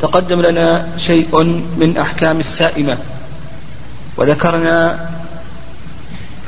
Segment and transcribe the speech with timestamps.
[0.00, 1.42] تقدم لنا شيء
[1.76, 2.98] من أحكام السائمة.
[4.16, 5.08] وذكرنا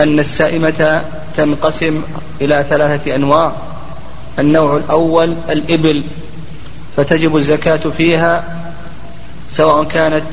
[0.00, 1.02] أن السائمة
[1.36, 2.02] تنقسم
[2.40, 3.52] إلى ثلاثة أنواع.
[4.38, 6.02] النوع الأول الإبل
[6.96, 8.44] فتجب الزكاة فيها
[9.50, 10.26] سواء كانت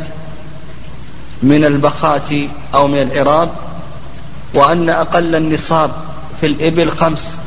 [1.43, 2.27] من البخات
[2.73, 3.49] أو من العراب
[4.53, 5.91] وأن أقل النصاب
[6.41, 7.37] في الإبل خمس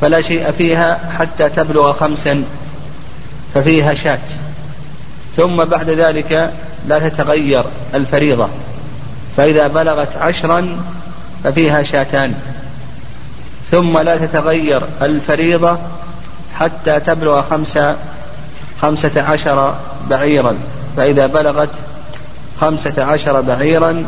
[0.00, 2.44] فلا شيء فيها حتى تبلغ خمسا
[3.54, 4.18] ففيها شاة.
[5.36, 6.50] ثم بعد ذلك
[6.88, 8.48] لا تتغير الفريضة.
[9.36, 10.76] فإذا بلغت عشرا
[11.44, 12.34] ففيها شاتان.
[13.70, 15.78] ثم لا تتغير الفريضة
[16.54, 17.96] حتى تبلغ خمسة
[18.82, 19.74] خمسة عشر
[20.10, 20.56] بعيرا.
[20.96, 21.70] فإذا بلغت
[22.60, 24.04] خمسة عشر بعيرا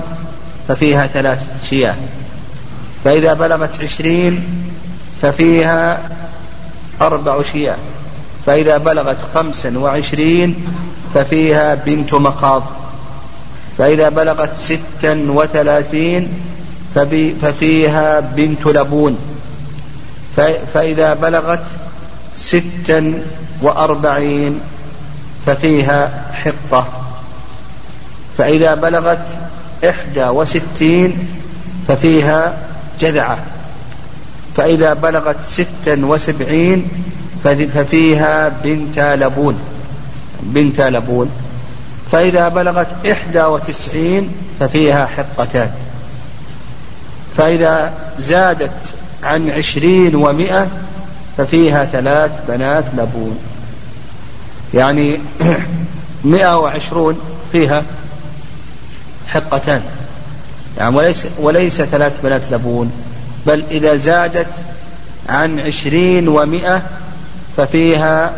[0.68, 1.94] ففيها ثلاث شياه.
[3.04, 4.44] فإذا بلغت عشرين
[5.22, 6.10] ففيها
[7.00, 7.76] أربع شياه.
[8.46, 10.66] فإذا بلغت خمسا وعشرين
[11.14, 12.62] ففيها بنت مخاض.
[13.78, 16.28] فإذا بلغت ستا وثلاثين
[17.42, 19.18] ففيها بنت لبون.
[20.74, 21.66] فإذا بلغت
[22.34, 23.22] ستا
[23.62, 24.60] وأربعين
[25.46, 26.86] ففيها حقة.
[28.38, 29.38] فإذا بلغت
[29.88, 31.28] إحدى وستين
[31.88, 32.58] ففيها
[33.00, 33.38] جذعة.
[34.56, 36.88] فإذا بلغت ستا وسبعين
[37.44, 39.73] ففيها بنت لبون.
[40.42, 41.30] بنت لبون
[42.12, 45.70] فإذا بلغت إحدى وتسعين ففيها حقتان.
[47.36, 50.68] فإذا زادت عن عشرين ومائة
[51.36, 53.38] ففيها ثلاث بنات لبون
[54.74, 55.18] يعني
[56.24, 57.18] مئة وعشرون
[57.52, 57.82] فيها
[59.28, 59.82] حقتان.
[60.78, 62.92] يعني وليس, وليس ثلاث بنات لبون
[63.46, 64.52] بل إذا زادت
[65.28, 66.82] عن عشرين ومائة
[67.56, 68.32] ففيها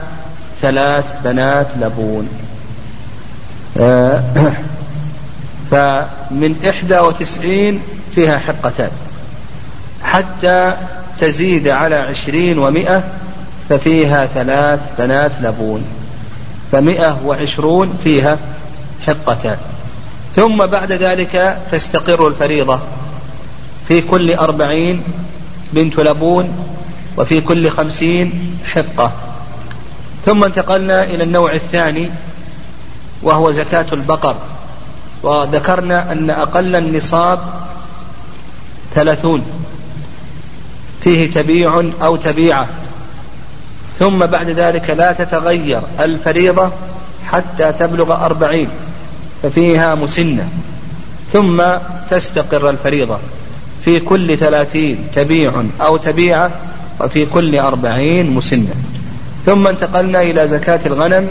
[0.60, 2.28] ثلاث بنات لبون.
[3.80, 4.22] آه،
[5.70, 7.82] فمن إحدى وتسعين
[8.14, 8.90] فيها حقتان.
[10.02, 10.76] حتى
[11.18, 13.04] تزيد على عشرين ومائة
[13.68, 15.84] ففيها ثلاث بنات لبون.
[16.72, 18.38] فمائة وعشرون فيها
[19.06, 19.56] حقتان.
[20.36, 22.78] ثم بعد ذلك تستقر الفريضة.
[23.88, 25.02] في كل أربعين
[25.72, 26.48] بنت لبون
[27.16, 29.12] وفي كل خمسين حقة.
[30.26, 32.10] ثم انتقلنا إلى النوع الثاني
[33.22, 34.36] وهو زكاة البقر.
[35.22, 37.38] وذكرنا أن أقل النصاب
[38.94, 39.42] ثلاثون.
[41.04, 42.66] فيه تبيع أو تبيعة.
[43.98, 46.70] ثم بعد ذلك لا تتغير الفريضة
[47.26, 48.68] حتى تبلغ أربعين
[49.42, 50.48] ففيها مسنة.
[51.32, 51.62] ثم
[52.10, 53.18] تستقر الفريضة.
[53.84, 56.50] في كل ثلاثين تبيع أو تبيعة
[57.00, 58.74] وفي كل أربعين مسنة.
[59.46, 61.28] ثم انتقلنا إلى زكاة الغنم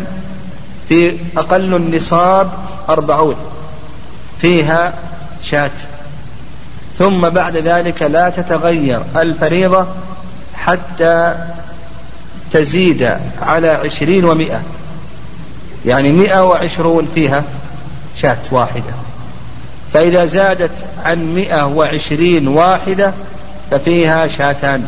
[0.90, 2.52] في أقل النصاب
[2.90, 3.36] أربعون
[4.42, 4.94] فيها
[5.44, 5.72] شاة.
[6.98, 9.86] ثم بعد ذلك لا تتغير الفريضة
[10.56, 11.36] حتى
[12.52, 14.62] تزيد على عشرين ومائة
[15.86, 17.44] يعني مئة وعشرون فيها
[18.16, 18.94] شاة واحدة.
[19.94, 23.12] فإذا زادت عن مئة وعشرين واحدة
[23.72, 24.88] ففيها شاتان.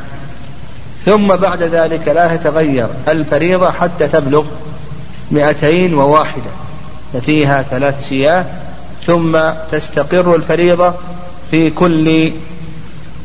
[1.07, 4.45] ثم بعد ذلك لا تتغير الفريضة حتى تبلغ
[5.31, 6.49] مئتين وواحدة.
[7.13, 8.45] ففيها ثلاث شياه
[9.05, 9.39] ثم
[9.71, 10.93] تستقر الفريضة
[11.51, 12.31] في كل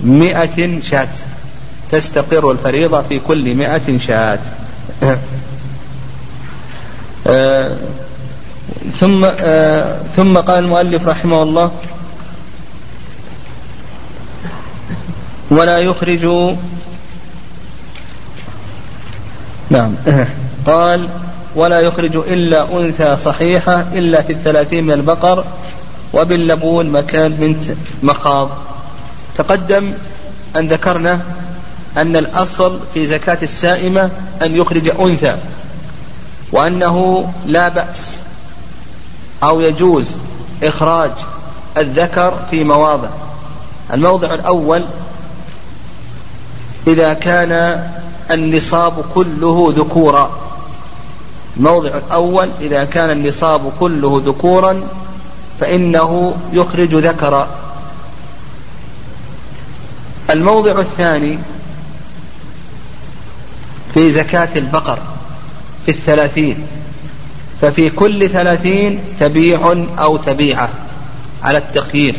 [0.04, 1.08] مئة شاة.
[1.90, 4.38] تستقر الفريضة في كل مئة شاة.
[7.26, 7.76] آه
[9.00, 11.70] ثم آه ثم قال المؤلف رحمه الله
[15.50, 16.54] ولا يخرج
[19.72, 19.94] نعم.
[20.66, 21.08] قال
[21.56, 25.44] ولا يخرج إلا أنثى صحيحة إلا في الثلاثين من البقر
[26.12, 28.48] وباللبون مكان بنت مخاض.
[29.36, 29.92] تقدم
[30.56, 31.20] أن ذكرنا
[31.96, 34.10] أن الأصل في زكاة السائمة
[34.42, 35.36] أن يخرج أنثى
[36.52, 38.18] وأنه لا بأس
[39.42, 40.16] أو يجوز
[40.62, 41.10] إخراج
[41.76, 43.08] الذكر في مواضع.
[43.92, 44.84] الموضع الأول
[46.86, 47.82] إذا كان
[48.32, 50.30] النصاب كله ذكورا.
[51.56, 54.82] الموضع الأول إذا كان النصاب كله ذكورا
[55.60, 57.48] فإنه يخرج ذكرا.
[60.30, 61.38] الموضع الثاني
[63.94, 64.98] في زكاة البقر
[65.86, 66.66] في الثلاثين.
[67.60, 70.68] ففي كل ثلاثين تبيع أو تبيعة
[71.42, 72.16] على التخيير.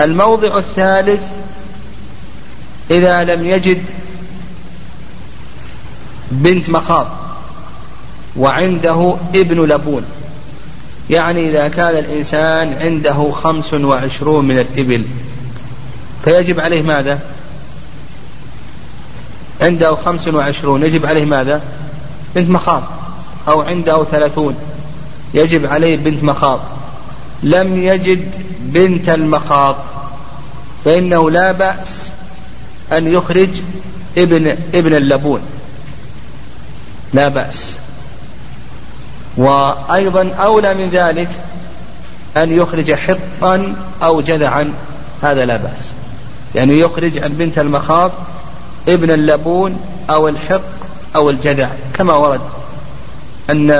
[0.00, 1.22] الموضع الثالث
[2.90, 3.82] إذا لم يجد
[6.30, 7.06] بنت مخاض
[8.36, 10.02] وعنده ابن لبون.
[11.10, 15.04] يعني إذا كان الإنسان عنده خمس وعشرون من الإبل
[16.24, 17.18] فيجب عليه ماذا؟
[19.60, 21.62] عنده خمس وعشرون يجب عليه ماذا؟
[22.34, 22.82] بنت مخاض
[23.48, 24.56] أو عنده ثلاثون
[25.34, 26.60] يجب عليه بنت مخاض.
[27.42, 29.76] لم يجد بنت المخاض
[30.84, 32.10] فإنه لا بأس
[32.92, 33.48] أن يخرج
[34.18, 35.40] ابن ابن اللبون.
[37.12, 37.76] لا بأس.
[39.36, 41.28] وأيضا أولى من ذلك
[42.36, 44.72] أن يخرج حقا أو جذعا
[45.22, 45.92] هذا لا بأس.
[46.54, 48.12] يعني يخرج عن بنت المخاض
[48.88, 50.60] ابن اللبون أو الحق
[51.16, 51.68] أو الجذع.
[51.94, 52.40] كما ورد
[53.50, 53.70] أن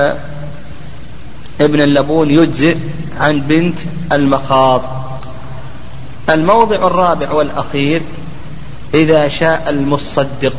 [1.60, 2.76] ابن اللبون يجزئ
[3.20, 3.78] عن بنت
[4.12, 4.82] المخاض.
[6.30, 8.02] الموضع الرابع والأخير
[8.94, 10.54] إذا شاء المصدق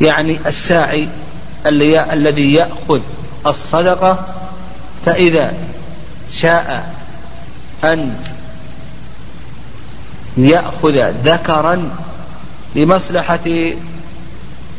[0.00, 1.08] يعني الساعي
[1.68, 3.00] الذي يأخذ
[3.46, 4.18] الصدقة
[5.06, 5.54] فإذا
[6.32, 6.94] شاء
[7.84, 8.14] أن
[10.36, 11.90] يأخذ ذكرا
[12.74, 13.70] لمصلحة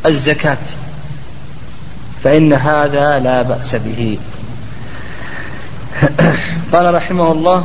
[0.06, 0.58] الزكاة
[2.24, 4.18] فإن هذا لا بأس به.
[6.72, 7.64] قال رحمه الله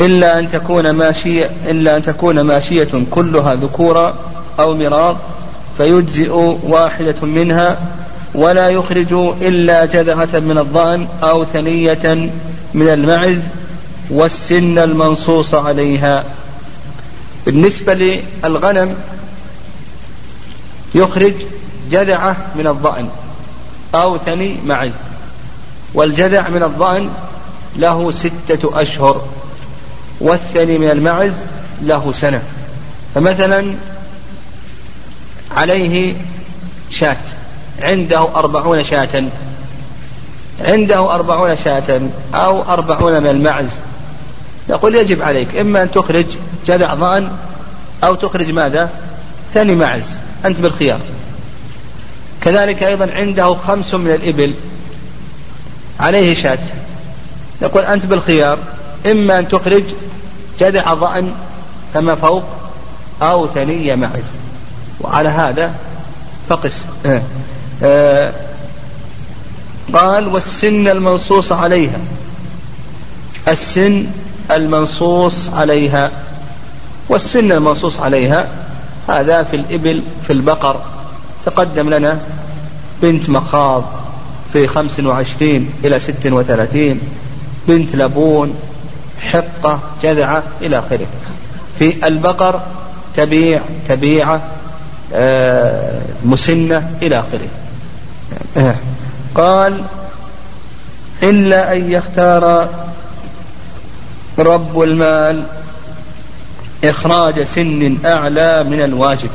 [0.00, 4.14] إلا أن تكون ماشية إلا أن تكون ماشية كلها ذكورا
[4.58, 5.16] أو مراض
[5.80, 6.32] فيجزئ
[6.62, 7.78] واحدة منها
[8.34, 9.12] ولا يخرج
[9.42, 12.30] إلا جذعة من الضأن أو ثنية
[12.74, 13.42] من المعز
[14.10, 16.24] والسن المنصوص عليها.
[17.46, 18.94] بالنسبة للغنم
[20.94, 21.34] يخرج
[21.90, 23.08] جذعة من الضأن
[23.94, 24.92] أو ثني معز
[25.94, 27.08] والجذع من الضأن
[27.76, 29.24] له ستة أشهر
[30.20, 31.44] والثني من المعز
[31.82, 32.42] له سنة.
[33.14, 33.74] فمثلا
[35.56, 36.14] عليه
[36.90, 37.16] شاة.
[37.82, 39.24] عنده أربعون شاة.
[40.60, 42.00] عنده أربعون شاة
[42.34, 43.80] أو أربعون من المعز.
[44.68, 46.26] يقول يجب عليك إما أن تخرج
[46.66, 47.30] جذع ضأن
[48.04, 48.90] أو تخرج ماذا؟
[49.54, 50.16] ثاني معز.
[50.44, 51.00] أنت بالخيار.
[52.40, 54.54] كذلك أيضا عنده خمس من الإبل
[56.00, 56.58] عليه شاة.
[57.62, 58.58] يقول أنت بالخيار.
[59.06, 59.84] إما أن تخرج
[60.60, 61.32] جذع ضأن
[61.94, 62.44] كما فوق
[63.22, 64.36] أو ثنية معز.
[65.00, 65.74] وعلى هذا
[66.48, 66.86] فقس.
[67.06, 67.22] آه.
[67.82, 68.32] آه.
[69.94, 71.98] قال والسن المنصوص عليها.
[73.48, 74.06] السن
[74.50, 76.10] المنصوص عليها.
[77.08, 78.48] والسن المنصوص عليها
[79.08, 80.80] هذا في الإبل في البقر.
[81.46, 82.18] تقدم لنا
[83.02, 83.84] بنت مخاض
[84.52, 87.00] في خمس وعشرين إلى ست وثلاثين
[87.68, 88.54] بنت لبون
[89.20, 91.06] حقة جذعة إلى آخره.
[91.78, 92.60] في البقر
[93.16, 94.40] تبيع تبيعة
[96.24, 97.48] مسنة إلى آخره.
[98.56, 98.74] آه.
[99.34, 99.82] قال
[101.22, 102.68] إلا أن يختار
[104.38, 105.42] رب المال
[106.84, 109.30] إخراج سن أعلى من الواجب.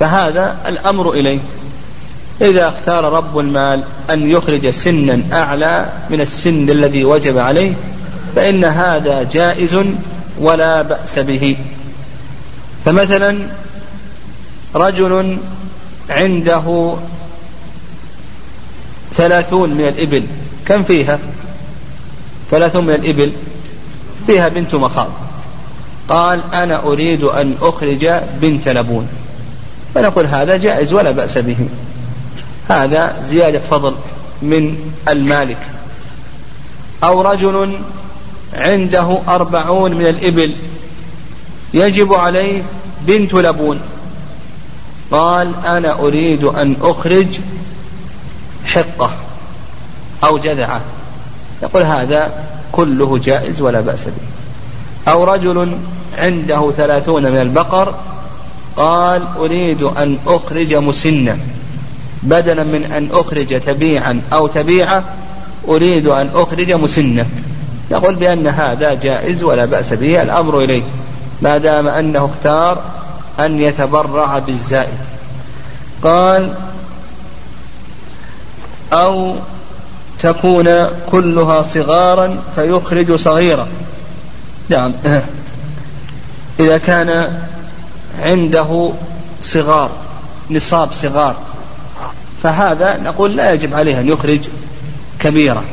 [0.00, 1.38] فهذا الأمر إليه.
[2.40, 7.72] إذا اختار رب المال أن يخرج سنا أعلى من السن الذي وجب عليه
[8.36, 9.78] فإن هذا جائز
[10.38, 11.56] ولا بأس به.
[12.84, 13.38] فمثلا
[14.74, 15.38] رجل
[16.10, 16.96] عنده
[19.12, 20.22] ثلاثون من الإبل.
[20.66, 21.18] كم فيها؟
[22.50, 23.32] ثلاثون من الإبل.
[24.26, 25.08] فيها بنت مخاض.
[26.08, 29.08] قال أنا أريد أن أخرج بنت لبون.
[29.94, 31.68] فنقول هذا جائز ولا بأس به.
[32.68, 33.94] هذا زيادة فضل
[34.42, 35.58] من المالك.
[37.04, 37.78] أو رجل
[38.54, 40.54] عنده أربعون من الإبل
[41.74, 42.62] يجب عليه
[43.06, 43.80] بنت لبون.
[45.10, 47.26] قال أنا أريد أن أخرج
[48.64, 49.10] حقة
[50.24, 50.80] أو جذعة.
[51.62, 52.32] يقول هذا
[52.72, 55.12] كله جائز ولا بأس به.
[55.12, 55.78] أو رجل
[56.18, 57.94] عنده ثلاثون من البقر
[58.76, 61.38] قال أريد أن أخرج مسنة.
[62.22, 65.04] بدلا من أن أخرج تبيعا أو تبيعة
[65.68, 67.26] أريد أن أخرج مسنة.
[67.90, 70.22] يقول بأن هذا جائز ولا بأس به.
[70.22, 70.82] الأمر إليه.
[71.42, 72.82] ما دام أنه اختار
[73.40, 74.98] أن يتبرع بالزائد.
[76.02, 76.54] قال
[78.92, 79.34] أو
[80.20, 83.68] تكون كلها صغارا فيخرج صغيرا.
[84.68, 84.92] نعم.
[86.60, 87.38] إذا كان
[88.20, 88.90] عنده
[89.40, 89.90] صغار
[90.50, 91.36] نصاب صغار
[92.42, 94.40] فهذا نقول لا يجب عليه أن يخرج
[95.20, 95.64] كبيرة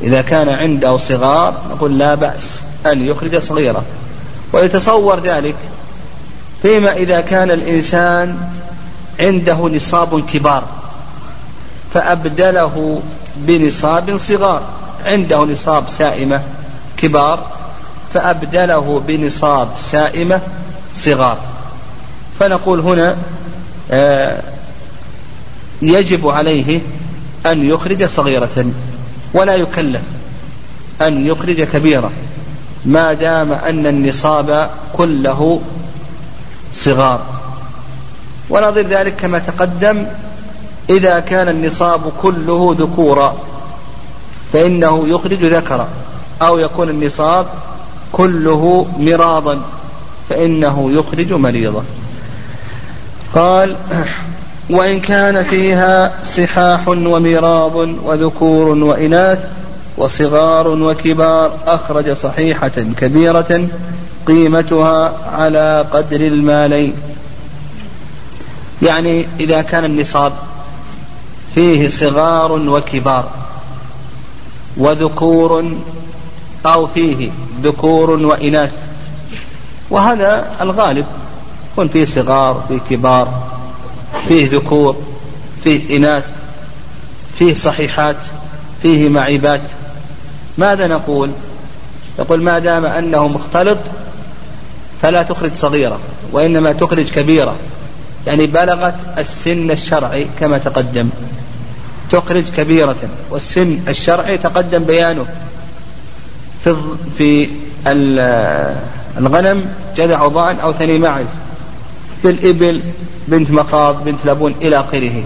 [0.00, 3.82] إذا كان عنده صغار نقول لا بأس أن يخرج صغيرة
[4.52, 5.56] ويتصور ذلك
[6.66, 8.38] فيما إذا كان الإنسان
[9.20, 10.64] عنده نصاب كبار
[11.94, 13.02] فأبدله
[13.36, 14.62] بنصاب صغار.
[15.04, 16.42] عنده نصاب سائمة
[16.96, 17.46] كبار
[18.14, 20.40] فأبدله بنصاب سائمة
[20.94, 21.38] صغار.
[22.40, 23.16] فنقول هنا
[23.90, 24.42] آه،
[25.82, 26.80] يجب عليه
[27.46, 28.66] أن يخرج صغيرة
[29.34, 30.02] ولا يكلف
[31.02, 32.10] أن يخرج كبيرة.
[32.84, 35.60] ما دام أن النصاب كله
[36.72, 37.20] صغار.
[38.50, 40.06] ونظير ذلك كما تقدم
[40.90, 43.34] إذا كان النصاب كله ذكورا
[44.52, 45.88] فإنه يخرج ذكرا
[46.42, 47.46] أو يكون النصاب
[48.12, 49.60] كله مراضا
[50.28, 51.84] فإنه يخرج مريضا.
[53.34, 53.76] قال
[54.70, 59.38] وإن كان فيها صحاح ومراض وذكور وإناث
[59.98, 63.68] وصغار وكبار أخرج صحيحة كبيرة
[64.26, 66.94] قيمتها على قدر المالين
[68.82, 70.32] يعني إذا كان النصاب
[71.54, 73.28] فيه صغار وكبار
[74.76, 75.64] وذكور
[76.66, 77.30] أو فيه
[77.62, 78.74] ذكور وإناث
[79.90, 81.06] وهذا الغالب
[81.72, 83.28] يكون فيه صغار فيه كبار
[84.28, 84.96] فيه ذكور
[85.64, 86.24] فيه إناث
[87.38, 88.16] فيه صحيحات
[88.82, 89.60] فيه معيبات.
[90.58, 91.30] ماذا نقول؟
[92.18, 93.78] يقول ما دام أنه مختلط
[95.02, 95.98] فلا تخرج صغيرة
[96.32, 97.56] وإنما تخرج كبيرة.
[98.26, 101.08] يعني بلغت السن الشرعي كما تقدم.
[102.10, 102.96] تخرج كبيرة
[103.30, 105.26] والسن الشرعي تقدم بيانه.
[106.64, 106.76] في
[107.18, 107.48] في
[109.18, 109.64] الغنم
[109.96, 111.26] جذع عضان أو ثني معز.
[112.22, 112.82] في الإبل
[113.28, 115.24] بنت مخاض بنت لبون إلى آخره.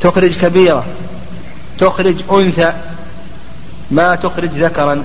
[0.00, 0.84] تخرج كبيرة.
[1.78, 2.72] تخرج أنثى.
[3.90, 5.04] ما تخرج ذكرا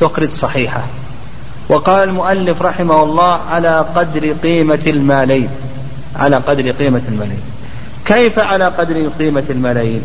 [0.00, 0.84] تخرج صحيحة.
[1.70, 5.50] وقال المؤلف رحمه الله على قدر قيمة المالين
[6.16, 7.40] على قدر قيمة المالين
[8.04, 10.02] كيف على قدر قيمة الملايين؟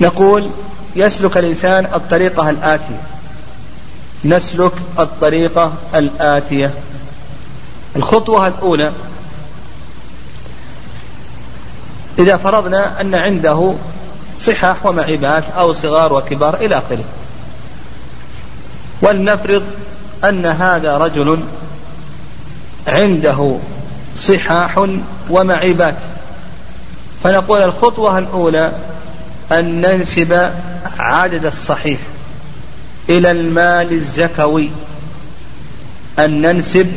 [0.00, 0.50] نقول
[0.96, 3.00] يسلك الإنسان الطريقة الآتية.
[4.24, 6.70] نسلك الطريقة الآتية.
[7.96, 8.92] الخطوة الأولى
[12.18, 13.74] إذا فرضنا أن عنده
[14.38, 17.04] صحاح ومعيبات أو صغار وكبار إلى آخره.
[19.02, 19.62] ولنفرض
[20.24, 21.40] أن هذا رجل
[22.86, 23.56] عنده
[24.16, 24.86] صحاح
[25.30, 25.96] ومعيبات.
[27.24, 28.72] فنقول الخطوة الأولى
[29.52, 30.52] أن ننسب
[30.84, 31.98] عدد الصحيح
[33.08, 34.70] إلى المال الزكوي.
[36.18, 36.92] أن ننسب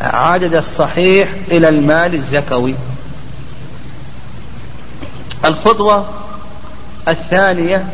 [0.00, 2.74] عدد الصحيح إلى المال الزكوي.
[5.44, 6.08] الخطوة
[7.08, 7.86] الثانية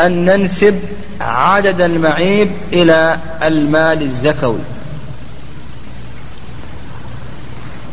[0.00, 0.80] أن ننسب
[1.20, 4.58] عدد المعيب إلى المال الزكوي.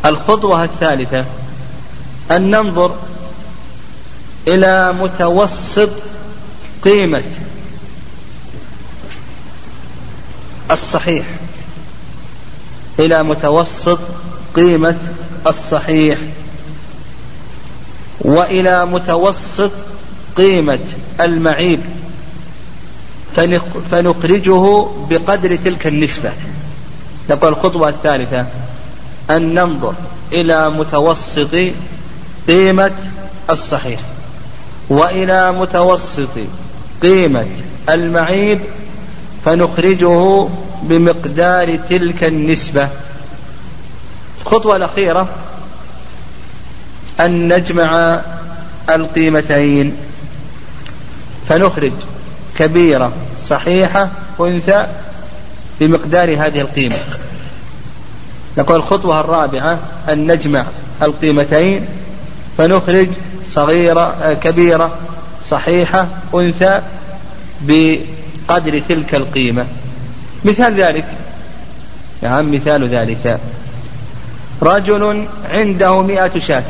[0.04, 1.24] الخطوة الثالثة
[2.30, 2.96] أن ننظر
[4.48, 5.90] إلى متوسط
[6.82, 7.22] قيمة
[10.70, 11.26] الصحيح.
[12.98, 13.98] إلى متوسط
[14.54, 14.98] قيمة
[15.46, 16.18] الصحيح.
[18.20, 19.70] وإلى متوسط
[20.36, 21.80] قيمة المعيب
[23.90, 26.32] فنخرجه بقدر تلك النسبة.
[27.30, 28.46] نقول الخطوة الثالثة
[29.30, 29.94] أن ننظر
[30.32, 31.56] إلى متوسط
[32.48, 32.92] قيمة
[33.50, 34.00] الصحيح
[34.88, 36.38] وإلى متوسط
[37.02, 37.46] قيمة
[37.88, 38.60] المعيب
[39.44, 40.48] فنخرجه
[40.82, 42.88] بمقدار تلك النسبة.
[44.42, 45.28] الخطوة الأخيرة
[47.20, 48.20] أن نجمع
[48.90, 49.96] القيمتين.
[51.54, 51.92] فنخرج
[52.56, 54.08] كبيرة صحيحة
[54.40, 54.86] أنثى
[55.80, 56.96] بمقدار هذه القيمة.
[58.58, 60.64] نقول الخطوة الرابعة أن نجمع
[61.02, 61.86] القيمتين
[62.58, 63.08] فنخرج
[63.46, 64.98] صغيرة آه، كبيرة
[65.42, 66.80] صحيحة أنثى
[67.60, 69.66] بقدر تلك القيمة.
[70.44, 71.04] مثال ذلك
[72.22, 73.38] نعم مثال ذلك.
[74.62, 76.64] رجل عنده مئة شاة.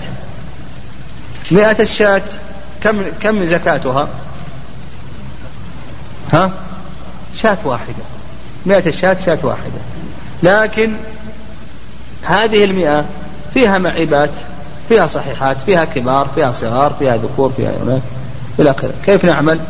[1.50, 2.22] مئة الشاة
[2.82, 4.08] كم كم زكاتها؟
[6.32, 6.50] ها؟
[7.34, 8.04] شاة واحدة
[8.66, 9.80] مئة الشاة شاة واحدة
[10.42, 10.92] لكن
[12.22, 13.04] هذه المئة
[13.54, 14.30] فيها معيبات
[14.88, 18.02] فيها صحيحات فيها كبار فيها صغار فيها ذكور فيها إناث
[18.58, 19.60] إلى آخره كيف نعمل؟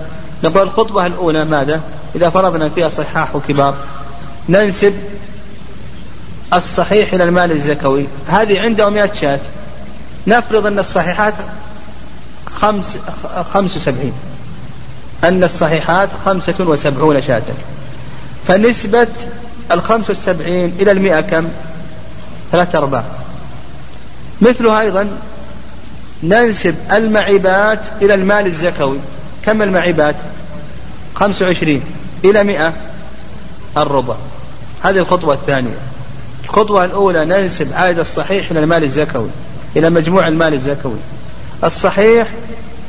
[0.44, 1.80] نقول الخطوة الأولى ماذا؟
[2.14, 3.74] إذا فرضنا فيها صحاح وكبار
[4.48, 4.94] ننسب
[6.52, 9.40] الصحيح إلى المال الزكوي هذه عنده مئة شاة
[10.26, 11.34] نفرض أن الصحيحات
[12.46, 12.98] خمس
[13.52, 14.12] خمس وسبعين
[15.24, 17.42] أن الصحيحات خمسة وسبعون شاة.
[18.48, 19.08] فنسبة
[19.72, 21.48] الخمس والسبعين إلى المئة كم؟
[22.52, 23.04] ثلاثة أرباع.
[24.40, 25.08] مثله أيضا
[26.22, 28.98] ننسب المعيبات إلى المال الزكوي.
[29.44, 30.14] كم المعيبات؟
[31.14, 31.82] خمس وعشرين
[32.24, 32.72] إلى مئة
[33.76, 34.14] الربع.
[34.82, 35.78] هذه الخطوة الثانية.
[36.44, 39.28] الخطوة الأولى ننسب عائد الصحيح إلى المال الزكوي
[39.76, 40.98] إلى مجموع المال الزكوي.
[41.64, 42.28] الصحيح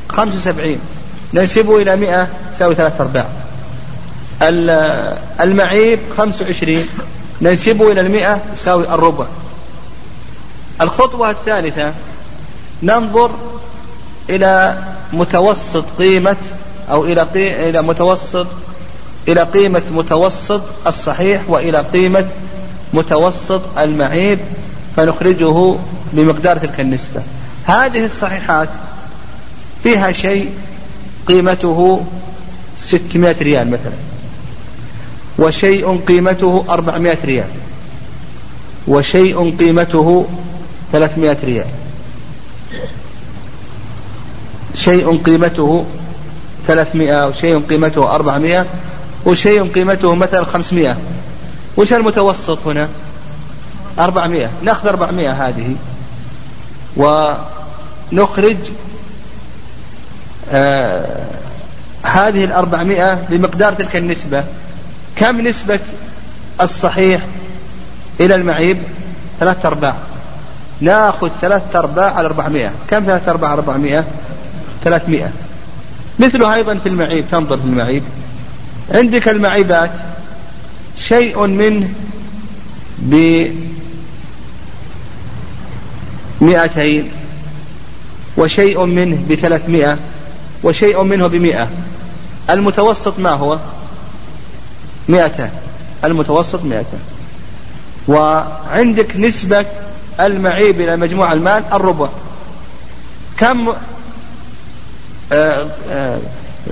[0.10, 0.80] خمسة وسبعين.
[1.34, 3.28] ننسبه إلى مئة يساوي ثلاثة أرباع.
[5.42, 6.88] المعيب خمسة وعشرين
[7.42, 9.26] ننسبه إلى المئة يساوي الربع.
[10.82, 11.94] الخطوة الثالثة
[12.84, 13.32] ننظر
[14.30, 14.78] إلى
[15.14, 16.38] متوسط قيمة
[16.92, 17.28] أو إلى
[17.70, 18.48] إلى متوسط
[19.28, 22.26] إلى قيمة متوسط الصحيح وإلى قيمة
[22.94, 24.40] متوسط المعيب
[24.96, 25.76] فنخرجه
[26.14, 27.22] بمقدار تلك النسبة.
[27.66, 28.70] هذه الصحيحات
[29.84, 30.54] فيها شيء
[31.28, 32.06] قيمته
[32.80, 33.94] 600 ريال مثلا.
[35.40, 37.50] وشيء قيمته 400 ريال.
[38.88, 40.26] وشيء قيمته
[40.92, 41.68] 300 ريال.
[44.76, 45.86] شيء قيمته
[46.68, 48.66] 300 وشيء قيمته 400
[49.26, 50.98] وشيء قيمته مثلا 500
[51.78, 52.90] وش المتوسط هنا؟
[54.00, 55.76] 400 نأخذ 400 هذه
[56.98, 58.58] ونخرج
[62.04, 64.44] هذه الأربعمائة بمقدار تلك النسبة
[65.16, 65.80] كم نسبة
[66.62, 67.22] الصحيح
[68.20, 68.78] إلى المعيب؟
[69.40, 69.96] ثلاثة أرباع.
[70.82, 72.72] ناخذ ثلاثة أرباع على أربعمائة.
[72.90, 74.06] كم ثلاثة أرباع على أربعمائة؟
[74.84, 75.30] ثلاثمائة.
[76.20, 78.04] مثله أيضا في المعيب تنظر في المعيب.
[78.92, 79.92] عندك المعيبات
[80.98, 81.90] شيء منه
[83.00, 83.46] ب
[86.42, 87.12] مئتين
[88.38, 89.98] وشيء منه بثلاثمائة.
[90.64, 91.68] وشيء منه بمئة.
[92.50, 93.58] المتوسط ما هو؟
[95.08, 95.50] مئتان.
[96.04, 97.00] المتوسط مئتان.
[98.08, 99.66] وعندك نسبة
[100.20, 102.08] المعيب إلى مجموع المال الربع.
[103.38, 103.76] كم آآ
[105.32, 106.20] آه، آآ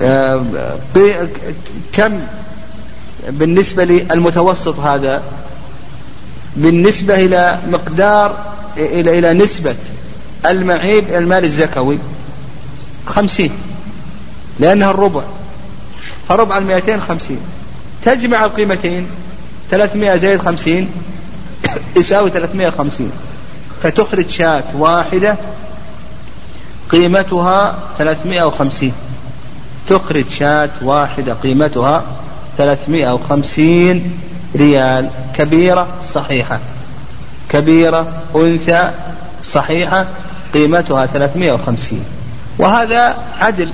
[0.02, 0.42] آه،
[0.96, 1.28] آه،
[1.92, 2.20] كم
[3.28, 5.22] بالنسبة للمتوسط هذا؟
[6.56, 9.76] بالنسبة إلى مقدار إلى إلى نسبة
[10.46, 11.98] المعيب المال الزكوي.
[13.06, 13.52] خمسين.
[14.58, 15.22] لأنها الربع.
[16.28, 17.38] فربع المئتين خمسين.
[18.04, 19.06] تجمع القيمتين
[19.70, 20.90] ثلاثمائة زائد خمسين
[21.96, 23.10] يساوي ثلاثمائة خمسين.
[23.82, 25.36] فتخرج شاة واحدة
[26.88, 28.92] قيمتها ثلاثمائة وخمسين.
[29.88, 32.04] تخرج شاة واحدة قيمتها
[32.58, 34.18] ثلاثمائة وخمسين
[34.56, 35.10] ريال.
[35.36, 36.60] كبيرة صحيحة.
[37.48, 38.90] كبيرة أنثى
[39.42, 40.06] صحيحة
[40.54, 42.04] قيمتها ثلاثمائة وخمسين.
[42.58, 43.68] وهذا عدل.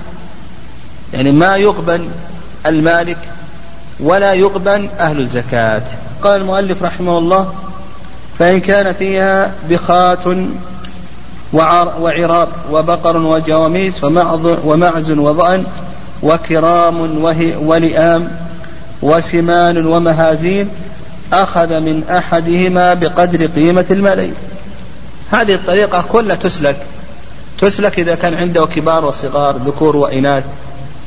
[1.15, 2.09] يعني ما يقبل
[2.67, 3.19] المالك
[4.01, 5.83] ولا يقبل أهل الزكاة.
[6.23, 7.53] قال المؤلف رحمه الله
[8.39, 10.19] فإن كان فيها بخات
[11.53, 14.05] وعراب وبقر وجواميس
[14.65, 15.65] ومعز وضأن
[16.23, 17.25] وكرام
[17.61, 18.31] ولئام
[19.03, 20.69] وسمان ومهازيل
[21.33, 24.35] أخذ من أحدهما بقدر قيمة المالين
[25.31, 26.77] هذه الطريقة كلها تسلك
[27.61, 30.45] تسلك إذا كان عنده كبار وصغار ذكور وإناث.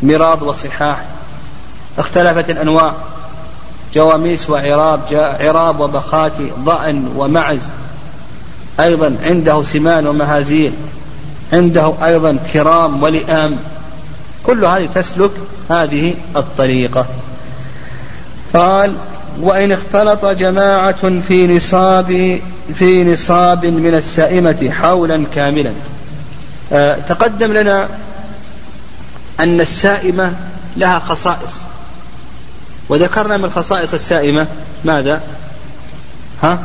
[0.04, 1.04] مراض وصحاح
[1.98, 2.94] اختلفت الأنواع
[3.94, 5.00] جواميس وعراب
[5.40, 7.70] عراب وبخاتي ضأن ومعز.
[8.80, 10.74] أيضا عنده سمان ومهازيل
[11.54, 13.58] عنده أيضا كرام ولئام.
[14.46, 15.32] كل هذه تسلك
[15.70, 17.06] هذه الطريقة.
[18.54, 18.94] قال
[19.42, 22.40] وإن اختلط جماعة في نصاب
[22.76, 25.72] في نصاب من السائمة حولا كاملا.
[26.74, 27.88] أه تقدم لنا
[29.40, 30.34] أن السائمة
[30.78, 31.62] لها خصائص.
[32.90, 34.48] وذكرنا من خصائص السائمة
[34.86, 35.22] ماذا؟
[36.44, 36.60] ها؟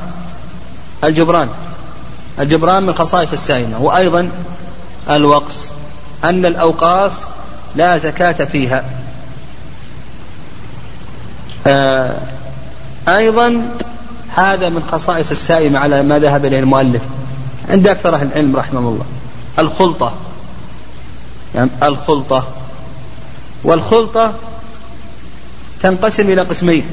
[1.04, 1.48] الجبران.
[2.40, 3.82] الجبران من خصائص السائمة.
[3.82, 4.30] وأيضا
[5.10, 5.72] الوقص.
[6.24, 7.26] أن الأوقاص
[7.76, 8.84] لا زكاة فيها.
[11.66, 12.16] آه
[13.08, 13.76] أيضا
[14.36, 17.02] هذا من خصائص السائمة على ما ذهب إليه المؤلف.
[17.70, 19.04] عند أكثر أهل العلم رحمه الله.
[19.58, 20.12] الخلطة.
[21.54, 22.48] يعني الخلطة.
[23.64, 24.32] والخلطة
[25.82, 26.84] تنقسم إلى قسمين.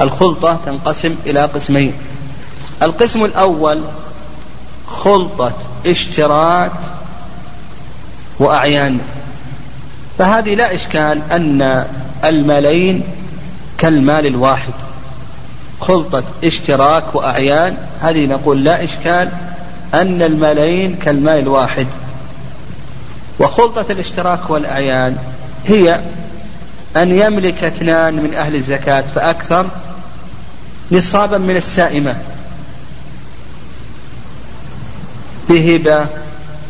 [0.00, 1.92] الخلطة تنقسم إلى قسمين.
[2.82, 3.80] القسم الأول
[4.86, 5.52] خلطة
[5.86, 6.72] اشتراك
[8.38, 8.98] وأعيان.
[10.18, 11.86] فهذه لا إشكال أن
[12.24, 13.02] المالين
[13.78, 14.72] كالمال الواحد.
[15.80, 19.28] خلطة اشتراك وأعيان هذه نقول لا إشكال
[19.94, 21.86] أن المالين كالمال الواحد.
[23.38, 25.16] وخلطة الاشتراك والأعيان
[25.66, 26.00] هي
[26.96, 29.66] أن يملك اثنان من أهل الزكاة فأكثر
[30.92, 32.16] نصابا من السائمة.
[35.48, 36.06] بهبة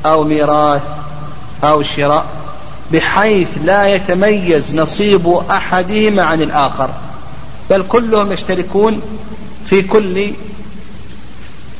[0.06, 0.82] أو ميراث
[1.64, 2.26] أو شراء
[2.92, 6.90] بحيث لا يتميز نصيب أحدهما عن الآخر
[7.70, 9.02] بل كلهم يشتركون
[9.70, 10.32] في كل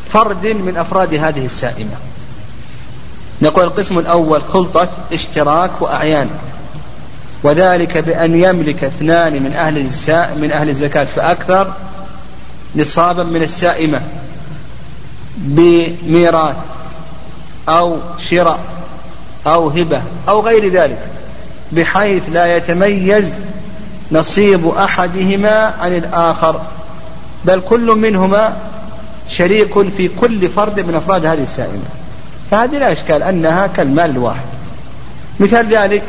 [0.09, 1.97] فرد من أفراد هذه السائمة.
[3.43, 6.31] نقول القسم الأول خلطة اشتراك وأعيان.
[7.43, 9.87] وذلك بأن يملك اثنان من أهل
[10.41, 11.73] من أهل الزكاة فأكثر
[12.77, 14.01] نصابا من السائمة
[15.37, 16.57] بميراث
[17.69, 18.59] أو شراء
[19.47, 20.99] أو هبة أو غير ذلك
[21.73, 23.35] بحيث لا يتميز
[24.13, 26.61] نصيب أحدهما عن الآخر.
[27.45, 28.57] بل كل منهما
[29.29, 32.04] شريك في كل فرد من أفراد هذه السائمة.
[32.51, 34.45] فهذه لا إشكال أنها كالمال الواحد.
[35.41, 36.03] مثال ذلك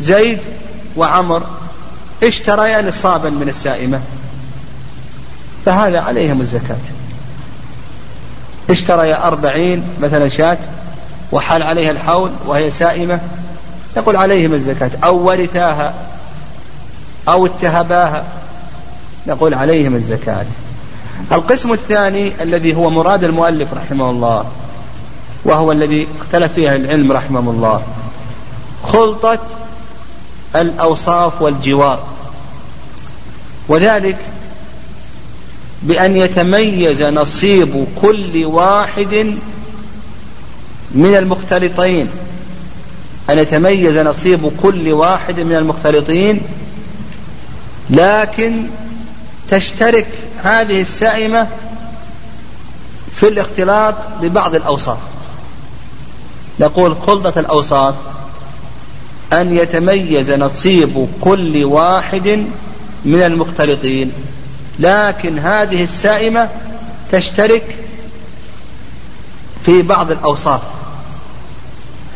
[0.00, 0.38] زيد
[0.96, 1.42] وعمر
[2.22, 4.00] اشتريا نصابا من السائمة
[5.66, 6.76] فهذا عليهم الزكاة.
[8.70, 10.58] اشتريا أربعين مثلا شاة
[11.32, 13.20] وحال عليها الحول وهي سائمة
[13.96, 14.90] يقول عليهم الزكاة.
[15.04, 15.94] أو ورثاها
[17.28, 18.24] أو اتهباها
[19.26, 20.46] نقول عليهم الزكاة.
[21.32, 24.44] القسم الثاني الذي هو مراد المؤلف رحمه الله
[25.44, 27.82] وهو الذي اختلف فيه العلم رحمه الله.
[28.84, 29.38] خلطة
[30.56, 32.06] الأوصاف والجوار.
[33.68, 34.18] وذلك
[35.82, 39.36] بأن يتميز نصيب كل واحد
[40.94, 42.08] من المختلطين.
[43.30, 46.40] أن يتميز نصيب كل واحد من المختلطين
[47.90, 48.66] لكن
[49.50, 50.08] تشترك
[50.42, 51.48] هذه السائمة
[53.16, 54.98] في الاختلاط ببعض الأوصاف.
[56.60, 57.94] نقول خلطة الأوصاف
[59.32, 62.28] أن يتميز نصيب كل واحد
[63.04, 64.12] من المختلطين
[64.78, 66.48] لكن هذه السائمة
[67.12, 67.76] تشترك
[69.64, 70.60] في بعض الأوصاف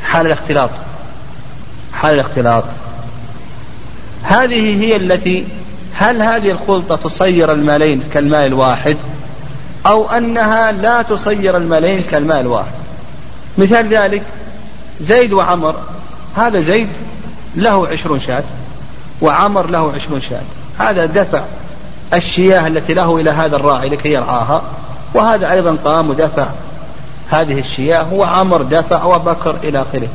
[0.05, 0.71] حال الاختلاط
[1.93, 2.65] حال الاختلاط.
[4.23, 5.45] هذه هي التي
[5.95, 8.97] هل هذه الخلطة تصير المالين كالمال الواحد
[9.87, 12.84] أو أنها لا تصير المالين كالمال الواحد؟
[13.59, 14.23] مثال ذلك
[15.01, 15.75] زيد وعمر.
[16.37, 16.89] هذا زيد
[17.57, 18.45] له عشرون شاة
[19.21, 20.43] وعمر له عشرون شاة.
[20.79, 21.43] هذا دفع
[22.15, 24.63] الشياه التي له إلى هذا الراعي لكي يرعاها
[25.15, 26.47] وهذا أيضا قام ودفع
[27.31, 30.09] هذه الشياه وعمر دفع وبكر إلى آخره.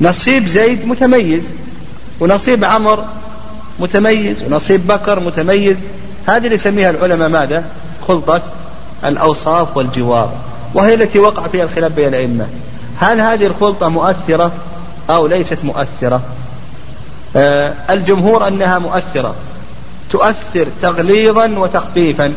[0.00, 1.50] نصيب زيد متميز
[2.20, 3.04] ونصيب عمر
[3.78, 5.78] متميز ونصيب بكر متميز.
[6.26, 7.64] هذه اللي يسميها العلماء ماذا؟
[8.08, 8.42] خلطة
[9.04, 10.32] الأوصاف والجوار.
[10.76, 12.46] وهي التي وقع فيها الخلاف بين الأئمة.
[13.00, 14.52] هل هذه الخلطة مؤثرة
[15.10, 16.20] أو ليست مؤثرة؟
[17.36, 19.34] آه الجمهور أنها مؤثرة.
[20.10, 22.32] تؤثر تغليظا وتخفيفا.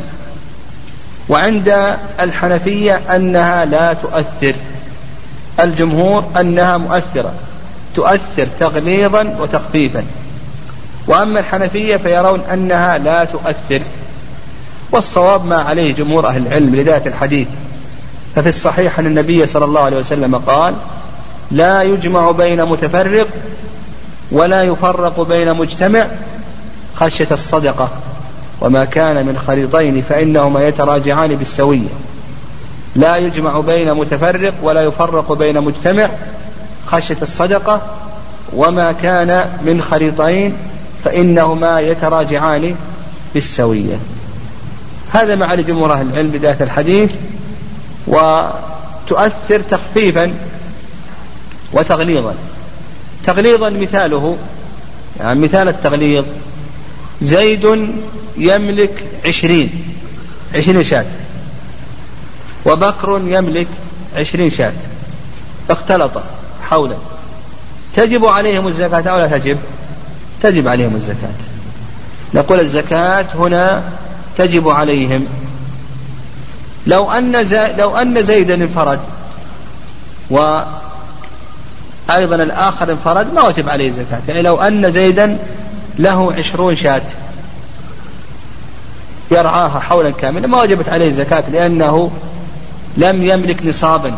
[1.29, 4.55] وعند الحنفية أنها لا تؤثر.
[5.59, 7.33] الجمهور أنها مؤثرة.
[7.95, 10.03] تؤثر تغليظا وتخفيفا.
[11.07, 13.81] وأما الحنفية فيرون أنها لا تؤثر.
[14.91, 17.47] والصواب ما عليه جمهور أهل العلم لذات الحديث.
[18.35, 20.73] ففي الصحيح أن النبي صلى الله عليه وسلم قال
[21.51, 23.27] لا يجمع بين متفرق
[24.31, 26.07] ولا يفرق بين مجتمع
[26.95, 27.89] خشية الصدقة
[28.61, 31.89] وما كان من خليطين فإنهما يتراجعان بالسوية.
[32.95, 36.09] لا يجمع بين متفرق ولا يفرق بين مجتمع
[36.87, 37.81] خشية الصدقة
[38.53, 40.53] وما كان من خليطين
[41.03, 42.75] فإنهما يتراجعان
[43.33, 43.99] بالسوية.
[45.11, 47.11] هذا مع جمهور أهل العلم بداية الحديث.
[48.07, 50.33] وتؤثر تخفيفا
[51.73, 52.35] وتغليظا.
[53.25, 54.37] تغليظا مثاله
[55.19, 56.25] يعني مثال التغليظ
[57.21, 57.89] زيد
[58.37, 59.69] يملك عشرين
[60.55, 61.05] عشرين شاة
[62.65, 63.67] وبكر يملك
[64.15, 64.73] عشرين شاة.
[65.69, 66.11] اختلط
[66.63, 66.95] حولا
[67.95, 69.57] تجب عليهم الزكاة أو لا تجب؟
[70.41, 71.39] تجب عليهم الزكاة.
[72.33, 73.83] نقول الزكاة هنا
[74.37, 75.25] تجب عليهم
[76.87, 77.31] لو أن
[77.77, 78.99] لو أن زيدا انفرد
[80.29, 80.75] وأيضا
[82.35, 84.19] الآخر انفرد ما وجب عليه الزكاة.
[84.27, 85.37] يعني لو أن زيدا
[85.99, 87.01] له عشرون شاة.
[89.31, 92.11] يرعاها حولا كاملا ما وجبت عليه الزكاة لأنه
[92.97, 94.13] لم يملك نصابا.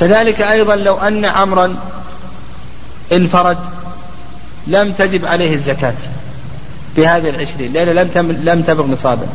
[0.00, 1.76] كذلك أيضا لو أن عمرا
[3.12, 3.58] انفرد
[4.66, 5.94] لم تجب عليه الزكاة
[6.96, 9.26] بهذه العشرين لأنه لم لم تبلغ نصابا.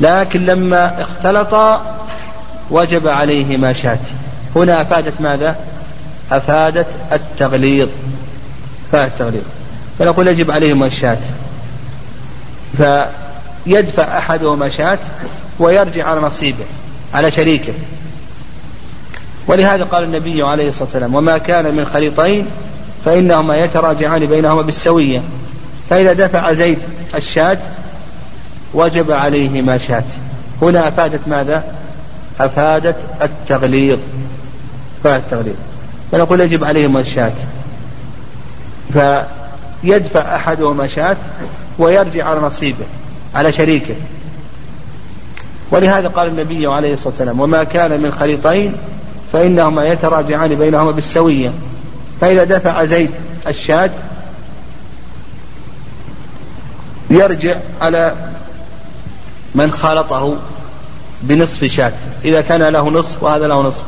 [0.00, 1.80] لكن لما اختلط
[2.70, 4.08] وجب عليه ما شات.
[4.56, 5.56] هنا أفادت ماذا؟
[6.32, 7.88] أفادت التغليظ.
[8.92, 9.42] فات التغليظ.
[9.98, 11.18] فنقول يجب عليهما الشاة
[12.76, 14.98] فيدفع أحدهما شاة
[15.58, 16.64] ويرجع على نصيبه
[17.14, 17.72] على شريكه.
[19.46, 22.46] ولهذا قال النبي عليه الصلاة والسلام وما كان من خليطين
[23.04, 25.22] فإنهما يتراجعان بينهما بالسوية.
[25.90, 26.78] فإذا دفع زيد
[27.14, 27.58] الشاة
[28.74, 30.04] وجب عليهما شاة
[30.62, 31.64] هنا أفادت ماذا؟
[32.40, 33.98] أفادت التغليظ.
[35.00, 35.54] أفادت التغليظ.
[36.12, 37.32] فنقول يجب عليهما الشاة
[38.92, 41.16] فيدفع أحدهما شاة
[41.78, 42.84] ويرجع على نصيبه
[43.34, 43.94] على شريكه.
[45.70, 48.72] ولهذا قال النبي عليه الصلاة والسلام وما كان من خليطين
[49.32, 51.52] فإنهما يتراجعان بينهما بالسوية.
[52.20, 53.10] فإذا دفع زيد
[53.46, 53.90] الشاة
[57.10, 58.14] يرجع على
[59.54, 60.36] من خالطه
[61.22, 61.92] بنصف شاة.
[62.24, 63.82] إذا كان له نصف وهذا له نصف.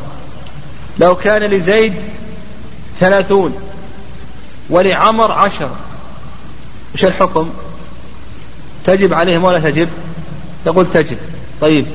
[0.99, 1.95] لو كان لزيد
[3.01, 3.55] ثلاثون
[4.71, 5.71] ولعمر عشر
[6.95, 7.51] وش الحكم؟
[8.85, 9.89] تجب عليهم ولا تجب؟
[10.67, 11.19] يقول تجب.
[11.61, 11.87] طيب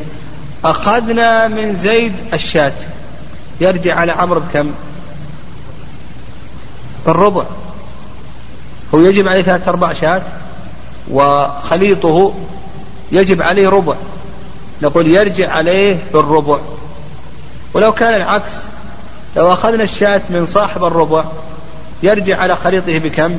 [0.65, 2.73] أخذنا من زيد الشاة.
[3.62, 4.71] يرجع على عمرو بكم؟
[7.06, 7.43] بالربع.
[8.93, 10.21] هو يجب عليه ثلاثة أرباع شاة
[11.12, 12.34] وخليطه
[13.12, 13.96] يجب عليه ربع.
[14.82, 16.60] نقول يرجع عليه بالربع.
[17.74, 18.54] ولو كان العكس
[19.36, 21.24] لو أخذنا الشاة من صاحب الربع
[22.04, 23.38] يرجع على خليطه بكم؟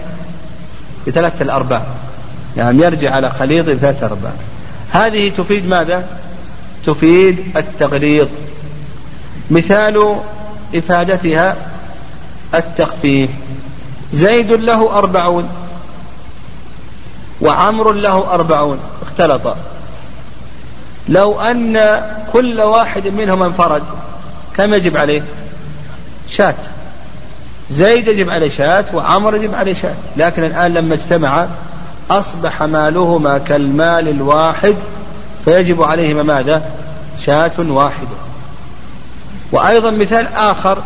[1.06, 1.82] بثلاثة الأرباع.
[2.56, 4.32] يعني يرجع على خليطه بثلاثة أرباع
[4.90, 6.04] هذه تفيد ماذا؟
[6.86, 8.28] تفيد التغليظ.
[9.50, 10.16] مثال
[10.74, 11.56] إفادتها
[12.54, 13.30] التخفيف.
[14.12, 15.48] زيد له أربعون.
[17.40, 19.56] وعمر له أربعون اختلطا
[21.08, 23.82] لو أن كل واحد منهم انفرد
[24.56, 25.22] كم يجب عليه؟
[26.28, 26.54] شاة
[27.70, 31.46] زيد يجب عليه شاة وعمر يجب عليه شاة لكن الآن لما اجتمع
[32.10, 34.74] أصبح مالهما كالمال الواحد
[35.44, 36.62] فيجب عليهما ماذا؟
[37.20, 38.16] شاة واحدة
[39.52, 40.78] وأيضا مثال آخر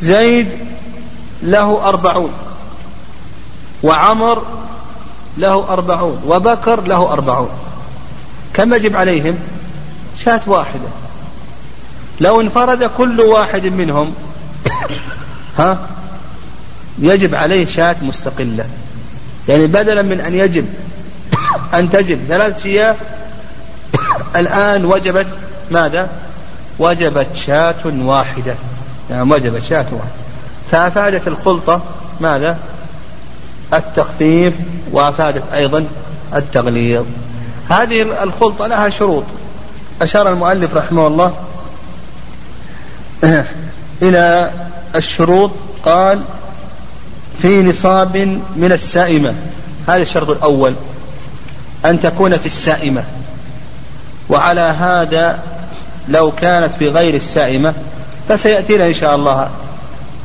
[0.00, 0.48] زيد
[1.42, 2.32] له أربعون
[3.82, 4.42] وعمر
[5.38, 7.50] له أربعون وبكر له أربعون.
[8.54, 9.38] كم يجب عليهم؟
[10.18, 10.88] شاة واحدة.
[12.20, 14.14] لو انفرد كل واحد منهم
[15.58, 15.78] ها
[16.98, 18.64] يجب عليه شاة مستقلة.
[19.48, 20.66] يعني بدلا من أن يجب
[21.74, 22.18] أن تجب.
[22.28, 22.96] ثلاث شياه.
[24.36, 25.38] الآن وجبت
[25.70, 26.08] ماذا؟
[26.78, 28.54] وجبت شاة واحدة.
[29.10, 30.20] يعني وجبت شاة واحدة.
[30.70, 31.82] فأفادت الخلطة
[32.20, 32.58] ماذا؟
[33.74, 34.54] التخفيف
[34.92, 35.84] وأفادت أيضا
[36.34, 37.04] التغليظ.
[37.68, 39.24] هذه الخلطة لها شروط.
[40.02, 41.34] أشار المؤلف رحمه الله
[44.02, 44.50] إلى
[44.94, 45.50] الشروط.
[45.84, 46.20] قال
[47.42, 48.16] في نصاب
[48.56, 49.34] من السائمة.
[49.88, 50.74] هذا الشرط الأول.
[51.84, 53.04] أن تكون في السائمة.
[54.28, 55.38] وعلى هذا
[56.08, 57.74] لو كانت في غير السائمة
[58.28, 59.50] فسيأتينا إن شاء الله.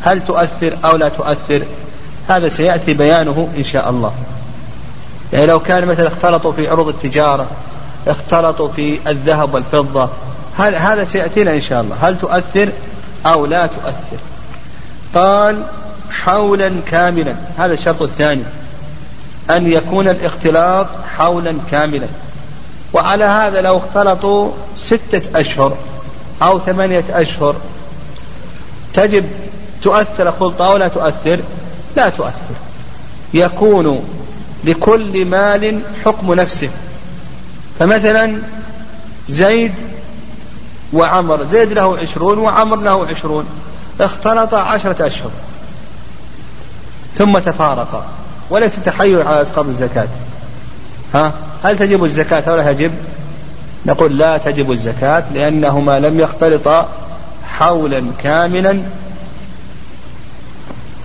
[0.02, 1.62] هل تؤثر أو لا تؤثر؟
[2.30, 4.14] هذا سيأتي بيانه إن شاء الله.
[5.34, 7.48] يعني لو كان مثلا اختلطوا في عروض التجارة
[8.08, 10.10] اختلطوا في الذهب والفضة
[10.58, 12.70] هذا سيأتينا إن شاء الله؟ هل تؤثر
[13.26, 14.18] أو لا تؤثر؟
[15.16, 15.64] قال
[16.12, 17.36] حولا كاملا.
[17.58, 18.44] هذا الشرط الثاني.
[19.50, 22.08] أن يكون الاختلاط حولا كاملا.
[22.94, 25.78] وعلى هذا لو اختلطوا ستة أشهر
[26.42, 27.56] أو ثمانية أشهر
[28.94, 29.26] تجب
[29.84, 31.40] تؤثر خلطة أو لا تؤثر
[31.96, 32.56] لا تؤثر.
[33.34, 34.06] يكون
[34.64, 36.70] لكل مال حكم نفسه.
[37.80, 38.38] فمثلا
[39.28, 39.74] زيد
[40.94, 43.46] وعمر زيد له عشرون وعمر له عشرون.
[44.00, 45.32] اختلطا عشرة أشهر.
[47.18, 48.06] ثم تفارقا
[48.50, 50.08] وليس تحيل على إسقاط الزكاة.
[51.14, 52.92] ها؟ هل تجب الزكاة أو لا تجب؟
[53.86, 56.90] نقول لا تجب الزكاة لأنهما لم يختلطا
[57.48, 58.82] حولا كاملا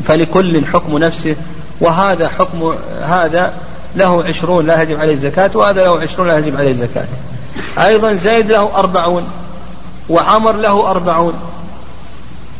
[0.08, 1.36] فلكل حكم نفسه
[1.80, 3.52] وهذا حكم هذا
[3.96, 7.04] له عشرون لا يجب عليه الزكاة وهذا له عشرون لا يجب عليه الزكاة.
[7.78, 9.24] أيضا زيد له أربعون
[10.08, 11.34] وعمر له أربعون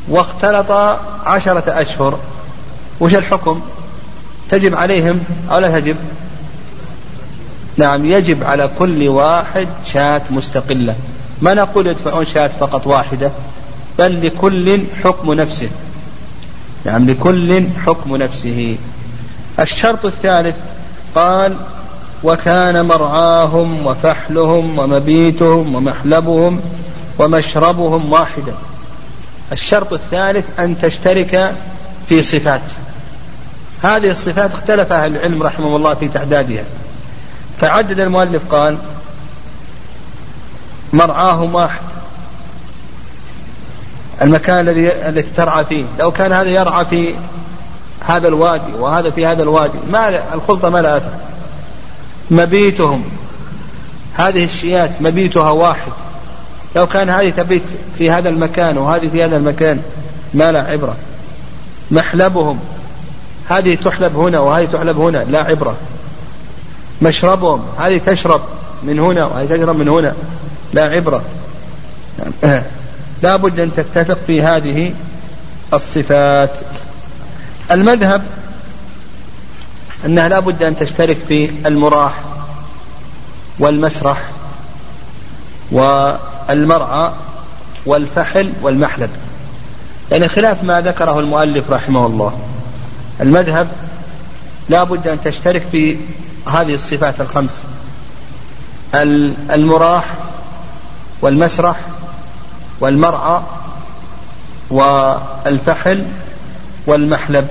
[0.09, 0.70] واختلط
[1.24, 2.18] عشرة أشهر.
[3.00, 3.61] وش الحكم؟
[4.50, 5.96] تجب عليهم أو لا تجب؟
[7.76, 10.94] نعم يجب على كل واحد شاة مستقلة.
[11.42, 13.31] ما نقول يدفعون شاة فقط واحدة
[13.98, 15.68] بل لكل حكم نفسه.
[16.85, 18.77] نعم لكل حكم نفسه.
[19.61, 20.57] الشرط الثالث
[21.14, 21.57] قال
[22.23, 26.61] وكان مرعاهم وفحلهم ومبيتهم ومحلبهم
[27.19, 28.55] ومشربهم واحدا.
[29.53, 31.55] الشرط الثالث أن تشترك
[32.09, 32.62] في صفات.
[33.83, 36.64] هذه الصفات اختلف أهل العلم رحمه الله في تعدادها.
[37.61, 38.79] فعدد المؤلف قال
[40.93, 41.81] مرعاهم واحد
[44.22, 45.85] المكان الذي التي ترعى فيه.
[45.98, 47.14] لو كان هذا يرعى في
[48.00, 51.11] هذا الوادي وهذا في هذا الوادي ما الخلطة ما لا أثر.
[52.30, 53.04] مبيتهم.
[54.14, 55.92] هذه الشيات مبيتها واحد.
[56.76, 57.62] لو كان هذه تبيت
[57.98, 59.83] في هذا المكان وهذه في هذا المكان
[60.35, 60.96] ما لا عبرة.
[61.90, 62.59] محلبهم
[63.48, 65.76] هذه تحلب هنا وهذه تحلب هنا لا عبرة.
[67.02, 67.64] مشربهم.
[67.78, 68.40] هذه تشرب
[68.83, 70.14] من هنا وهذه تشرب من هنا
[70.72, 71.22] لا عبرة.
[73.22, 74.94] لا بد أن تتفق في هذه
[75.74, 76.50] الصفات.
[77.70, 78.22] المذهب
[80.06, 82.14] أنها لا بد أن تشترك في المراح
[83.59, 84.22] والمسرح
[85.72, 87.12] والمرعى
[87.87, 89.11] والفحل والمحلب.
[90.11, 92.38] يعني خلاف ما ذكره المؤلف رحمه الله.
[93.20, 93.68] المذهب
[94.68, 95.96] لا بد أن تشترك في
[96.46, 97.64] هذه الصفات الخمس.
[98.94, 100.04] المراح
[101.22, 101.76] والمسرح
[102.81, 103.40] والمرعى
[104.71, 106.05] والفحل
[106.87, 107.49] والمحلب.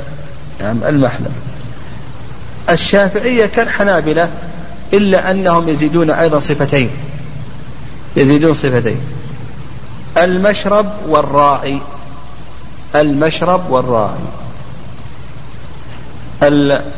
[0.60, 1.32] يعني المحلب.
[2.70, 4.30] الشافعية كالحنابلة
[4.94, 6.90] إلا أنهم يزيدون أيضا صفتين.
[8.16, 9.02] يزيدون صفتين.
[10.18, 11.80] المشرب والراعي
[12.96, 14.20] المشرب والراعي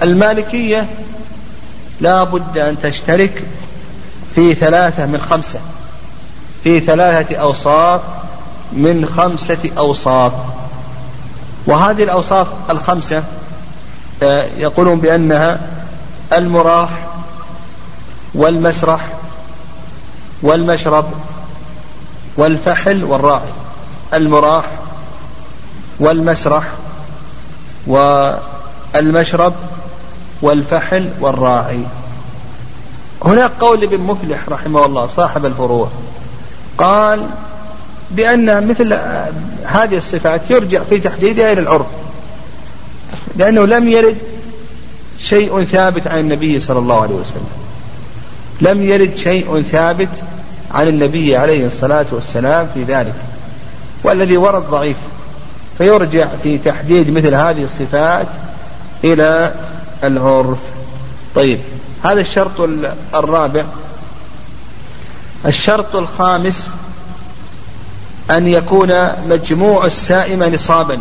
[0.04, 0.88] المالكية
[2.02, 3.44] لا بد أن تشترك
[4.36, 5.60] في ثلاثة من خمسة.
[6.64, 8.02] في ثلاثة أوصاف
[8.72, 10.34] من خمسة أوصاف.
[11.68, 13.24] وهذه الأوصاف الخمسة
[14.24, 15.60] آه، يقولون بأنها
[16.34, 16.90] المراح
[18.34, 19.08] والمسرح
[20.42, 21.06] والمشرب
[22.38, 23.50] والفحل والراعي.
[24.14, 24.66] المراح
[26.00, 26.64] والمسرح
[27.88, 29.54] والمشرب
[30.42, 31.84] والفحل والراعي.
[33.26, 35.88] هناك قول لابن مفلح رحمه الله صاحب الفروع
[36.78, 37.30] قال
[38.16, 38.94] بأن مثل
[39.66, 41.86] هذه الصفات يرجع في تحديدها إلى العرف.
[43.36, 44.18] لأنه لم يرد
[45.20, 47.48] شيء ثابت عن النبي صلى الله عليه وسلم.
[48.62, 50.24] لم يرد شيء ثابت
[50.72, 53.14] عن النبي عليه الصلاة والسلام في ذلك.
[54.04, 54.98] والذي ورد ضعيف.
[55.78, 58.28] فيرجع في تحديد مثل هذه الصفات
[59.04, 59.54] إلى
[60.04, 60.60] العرف.
[61.36, 61.60] طيب
[62.04, 62.70] هذا الشرط
[63.16, 63.64] الرابع.
[65.46, 66.72] الشرط الخامس
[68.32, 68.94] أن يكون
[69.30, 71.00] مجموع السائمة نصابا.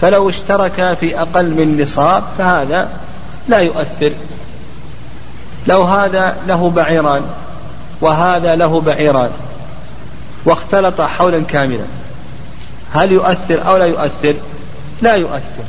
[0.00, 2.88] فلو اشترك في أقل من نصاب فهذا
[3.48, 4.12] لا يؤثر.
[5.66, 7.22] لو هذا له بعيران
[8.00, 9.30] وهذا له بعيران
[10.44, 11.84] واختلط حولا كاملا
[12.92, 14.34] هل يؤثر أو لا يؤثر؟
[15.02, 15.64] لا يؤثر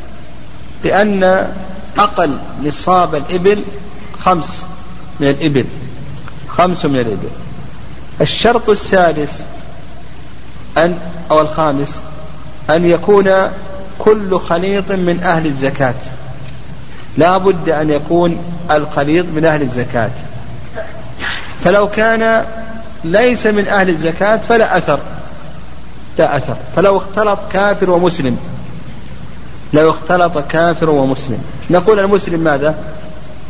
[0.84, 1.48] لأن
[1.98, 3.64] أقل نصاب الإبل
[4.20, 4.66] خمس
[5.20, 5.66] من الإبل
[6.48, 7.30] خمس من الإبل.
[8.22, 9.46] الشرط السادس
[10.78, 10.98] أن
[11.32, 12.02] أو الخامس
[12.70, 13.32] أن يكون
[14.00, 15.96] كل خليط من أهل الزكاة.
[17.18, 18.38] لا بد أن يكون
[18.72, 20.12] الخليط من أهل الزكاة.
[21.64, 22.46] فلو كان
[23.04, 25.00] ليس من أهل الزكاة فلا أثر.
[26.18, 26.56] لا أثر.
[26.76, 28.38] فلو اختلط كافر ومسلم.
[29.74, 31.40] لو اختلط كافر ومسلم.
[31.70, 32.76] نقول المسلم ماذا؟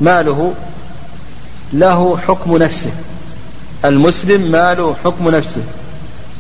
[0.02, 0.54] ماله
[1.74, 2.92] له حكم نفسه.
[3.86, 5.62] المسلم ماله حكم نفسه.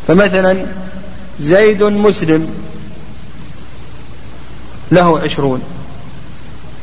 [0.07, 0.65] فمثلا
[1.39, 2.49] زيد مسلم
[4.91, 5.61] له عشرون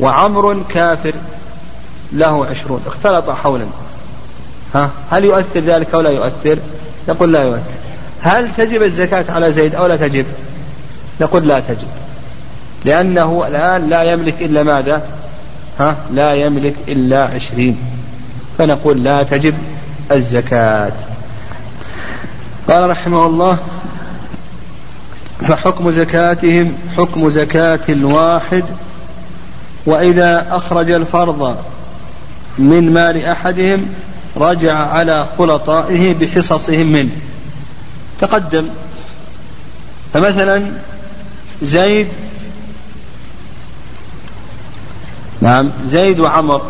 [0.00, 1.14] وعمر كافر
[2.12, 3.66] له عشرون اختلط حولا.
[4.74, 6.58] ها؟ هل يؤثر ذلك أو لا يؤثر؟
[7.08, 7.62] نقول لا يؤثر.
[8.20, 10.26] هل تجب الزكاة على زيد أو لا تجب؟
[11.20, 11.88] نقول لا تجب.
[12.84, 15.02] لأنه الآن لا يملك إلا ماذا؟
[15.80, 17.78] ها؟ لا يملك إلا عشرين.
[18.58, 19.54] فنقول لا تجب
[20.12, 20.92] الزكاة.
[22.68, 23.58] قال رحمه الله
[25.48, 28.64] فحكم زكاتهم حكم زكاة الواحد
[29.86, 31.56] وإذا أخرج الفرض
[32.58, 33.86] من مال أحدهم
[34.36, 37.10] رجع على خلطائه بحصصهم منه.
[38.20, 38.68] تقدم
[40.14, 40.70] فمثلا
[41.62, 42.08] زيد
[45.40, 46.62] نعم زيد وعمر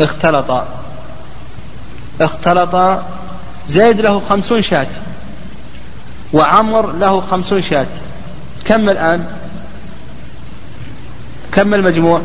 [0.00, 0.68] اختلطا
[2.20, 3.04] اختلطا
[3.68, 4.86] زيد له خمسون شاة.
[6.32, 7.86] وعمر له خمسون شاة.
[8.64, 9.26] كم الآن؟
[11.52, 12.22] كم المجموع؟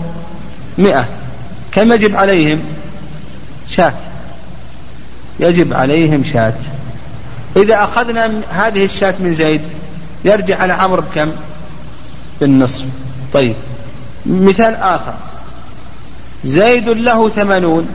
[0.77, 1.07] مئة.
[1.71, 2.59] كم يجب عليهم؟
[3.69, 3.93] شاة.
[5.39, 6.53] يجب عليهم شاة.
[7.55, 9.61] إذا أخذنا هذه الشاة من زيد
[10.25, 11.31] يرجع على عمرو بكم؟
[12.41, 12.86] بالنصف.
[13.33, 13.55] طيب.
[14.25, 15.13] مثال آخر.
[16.43, 17.88] زيد له ثمانون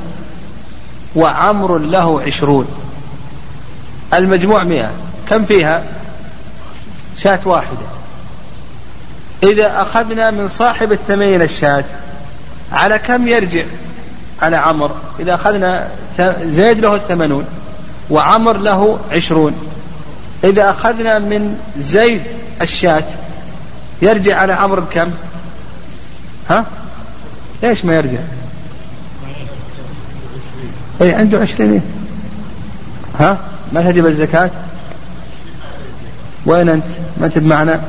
[1.17, 2.67] وعمر له عشرون.
[4.15, 4.91] المجموع مئة.
[5.29, 5.83] كم فيها؟
[7.17, 7.87] شاة واحدة.
[9.43, 11.85] إذا أخذنا من صاحب الثمانين الشاة
[12.73, 13.65] على كم يرجع؟
[14.43, 14.91] على عمر.
[15.21, 15.89] إذا أخذنا
[16.43, 17.45] زيد له الثمانون
[18.11, 19.55] وعمر له عشرون.
[20.45, 22.23] إذا أخذنا من زيد
[22.63, 23.05] الشاة
[24.03, 25.11] يرجع على عمرو بكم؟
[26.51, 26.65] ها؟
[27.63, 28.19] ليش ما يرجع؟
[31.01, 31.83] أي عنده عشرين.
[33.21, 33.39] ها؟
[33.73, 34.51] ما تجب الزكاة؟
[36.47, 36.85] وين أنت؟
[37.17, 37.81] ما أنت بمعنى؟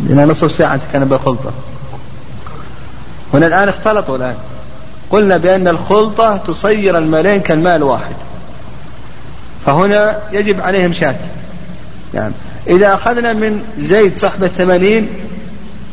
[0.00, 1.52] لنا نصف ساعة كان بالخلطة.
[3.34, 4.34] هنا الآن اختلطوا الآن.
[5.10, 8.14] قلنا بأن الخلطة تصير المالين كالمال واحد
[9.66, 11.16] فهنا يجب عليهم شاة
[12.14, 12.34] يعني
[12.66, 15.08] إذا أخذنا من زيد صاحب الثمانين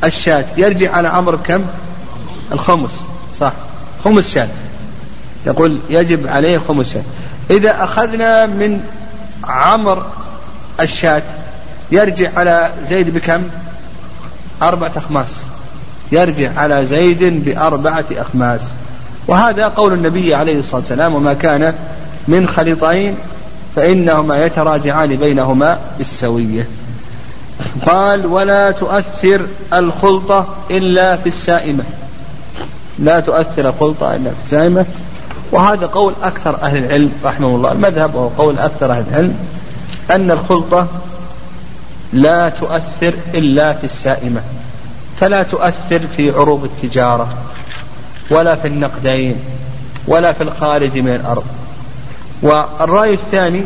[0.04, 1.66] الشاة يرجع على عمرو بكم؟
[2.52, 3.04] الخمس
[3.36, 3.54] صح.
[4.04, 4.50] خمس شاة
[5.46, 7.02] يقول يجب عليه خمس شاة
[7.52, 8.82] إذا أخذنا من
[9.44, 10.06] عمر
[10.80, 11.24] الشاة
[11.92, 13.44] يرجع على زيد بكم؟
[14.62, 15.44] أربعة أخماس.
[16.12, 18.62] يرجع على زيد بأربعة أخماس.
[19.28, 21.74] وهذا قول النبي عليه الصلاة والسلام وما كان
[22.28, 23.16] من خليطين
[23.76, 26.68] فإنهما يتراجعان بينهما بالسوية.
[27.86, 29.42] قال ولا تؤثر
[29.74, 31.84] الخلطة إلا في السائمة.
[33.00, 34.86] لا تؤثر الخلطة إلا في السائمة.
[35.54, 37.72] وهذا قول أكثر أهل العلم رحمه الله.
[37.72, 39.36] المذهب وهو قول أكثر أهل العلم
[40.12, 40.88] أن الخلطة
[42.14, 44.42] لا تؤثر إلا في السائمة
[45.20, 47.28] فلا تؤثر في عروض التجارة
[48.30, 49.36] ولا في النقدين
[50.08, 51.44] ولا في الخارج من الأرض.
[52.42, 53.64] والرأي الثاني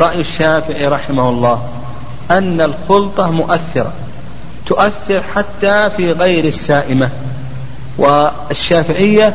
[0.00, 1.62] رأي الشافعي رحمه الله
[2.30, 3.92] أن الخلطة مؤثرة
[4.66, 7.10] تؤثر حتى في غير السائمة.
[7.98, 9.34] والشافعية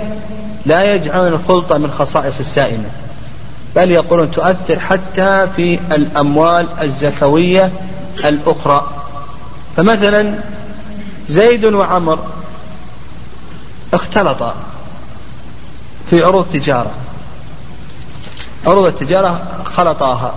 [0.65, 2.89] لا يجعلون الخلطة من خصائص السائمة
[3.75, 7.71] بل يقولون تؤثر حتى في الأموال الزكوية
[8.25, 8.87] الأخرى.
[9.77, 10.35] فمثلا
[11.29, 12.19] زيد وعمر
[13.93, 14.55] اختلطا
[16.09, 16.91] في عروض تجارة.
[18.67, 20.33] عروض التجارة خلطاها.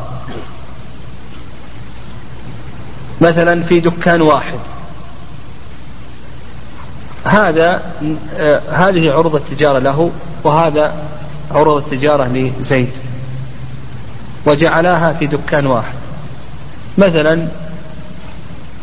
[3.20, 4.59] مثلا في دكان واحد.
[7.25, 7.83] هذا
[8.37, 10.11] آه هذه عروض التجارة له
[10.45, 10.95] وهذا
[11.51, 12.91] عروض التجارة لزيد
[14.47, 15.95] وجعلاها في دكان واحد.
[16.99, 17.49] مثلا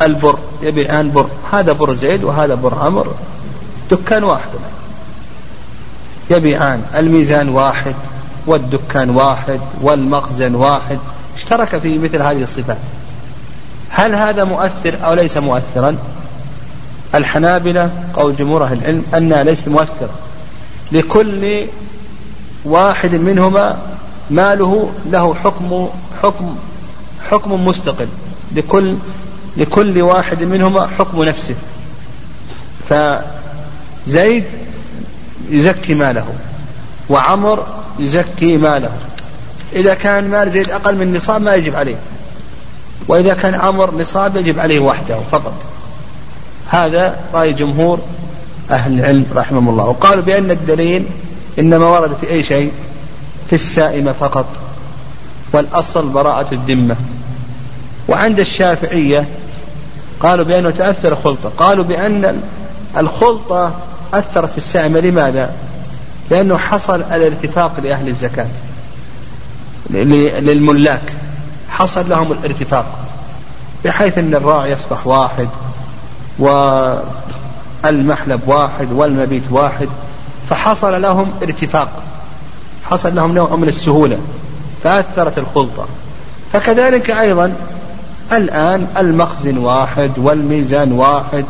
[0.02, 3.14] البر يبيعان بر هذا بر زيد وهذا بر عمر
[3.92, 4.50] دكان واحد.
[6.30, 7.96] يبيعان الميزان واحد
[8.48, 11.00] والدكان واحد والمخزن واحد
[11.38, 12.78] اشترك في مثل هذه الصفات.
[13.89, 15.98] هل هذا مؤثر أو ليس مؤثرا؟
[17.16, 20.09] الحنابلة قول جمهور أهل العلم أنها ليست مؤثرة.
[20.91, 21.66] لكل
[22.66, 23.78] واحد منهما
[24.30, 25.89] ماله له حكم
[26.24, 26.55] حكم
[27.30, 28.07] حكم مستقل.
[28.55, 28.95] لكل
[29.57, 31.55] لكل واحد منهما حكم نفسه.
[32.89, 34.43] فزيد
[35.49, 36.26] يزكي ماله
[37.09, 37.66] وعمر
[37.99, 38.91] يزكي ماله.
[39.74, 41.95] إذا كان مال زيد أقل من نصاب ما يجب عليه.
[43.07, 45.53] وإذا كان عمر نصاب يجب عليه وحده فقط.
[46.72, 47.99] هذا رأي جمهور
[48.72, 49.86] أهل العلم رحمهم الله.
[49.86, 51.05] وقالوا بأن الدليل
[51.59, 52.72] إنما ورد في أي شيء؟
[53.47, 54.45] في السائمة فقط
[55.53, 56.95] والأصل براءة الذمة.
[58.07, 59.26] وعند الشافعية
[60.19, 61.51] قالوا بأنه تأثر الخلطة.
[61.57, 62.41] قالوا بأن
[62.97, 63.72] الخلطة
[64.13, 64.99] أثرت في السائمة.
[64.99, 65.53] لماذا؟
[66.30, 68.47] لأنه حصل الارتفاق لأهل الزكاة
[69.89, 71.13] للملاك.
[71.69, 72.86] حصل لهم الارتفاق
[73.86, 75.47] بحيث أن الراعي يصبح واحد.
[76.39, 79.89] والمحلب واحد والمبيت واحد
[80.49, 81.89] فحصل لهم ارتفاق
[82.89, 84.17] حصل لهم نوع من السهولة
[84.84, 85.86] فأثرت الخلطة.
[86.53, 87.53] فكذلك أيضا
[88.32, 91.45] الآن المخزن واحد والميزان واحد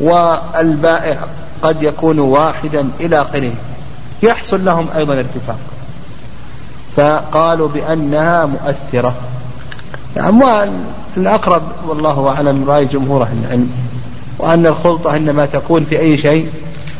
[0.00, 1.16] والبائع
[1.62, 3.52] قد يكون واحدا إلى آخره
[4.22, 5.58] يحصل لهم أيضا ارتفاق.
[6.96, 9.14] فقالوا بأنها مؤثرة.
[10.16, 10.70] يعني
[11.16, 13.70] الأقرب والله أعلم رأي جمهور أهل العلم.
[14.38, 16.50] وأن الخلطة إنما تكون في أي شيء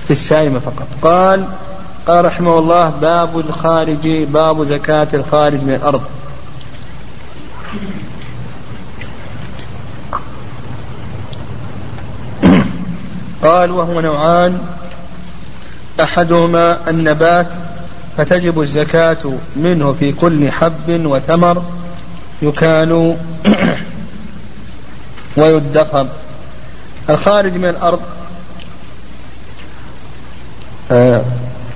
[0.06, 0.86] في السائمة فقط.
[1.02, 1.44] قال
[2.06, 6.02] قال رحمه الله باب الخارج باب زكاة الخارج من الأرض.
[13.42, 14.58] قال وهو نوعان.
[16.00, 17.46] أحدهما النبات
[18.16, 21.62] فتجب الزكاة منه في كل حب وثمر
[22.42, 23.16] يكال
[25.36, 26.06] ويدخر.
[27.10, 28.00] الخارج من الأرض.
[30.90, 31.22] آه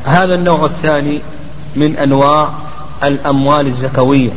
[0.05, 1.20] هذا النوع الثاني
[1.76, 2.49] من أنواع
[3.05, 4.30] الأموال الزكوية.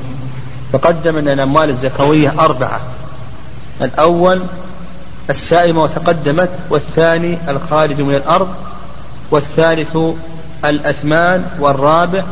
[0.74, 2.80] تقدم أن الأموال الزكوية أربعة.
[3.82, 4.42] الأول
[5.30, 8.48] السائمة وتقدمت والثاني الخارج من الأرض
[9.32, 9.98] والثالث
[10.66, 12.24] الأثمان والرابع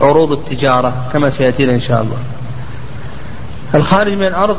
[0.00, 2.16] عروض التجارة كما سيأتينا إن شاء الله.
[3.74, 4.56] الخارج من الأرض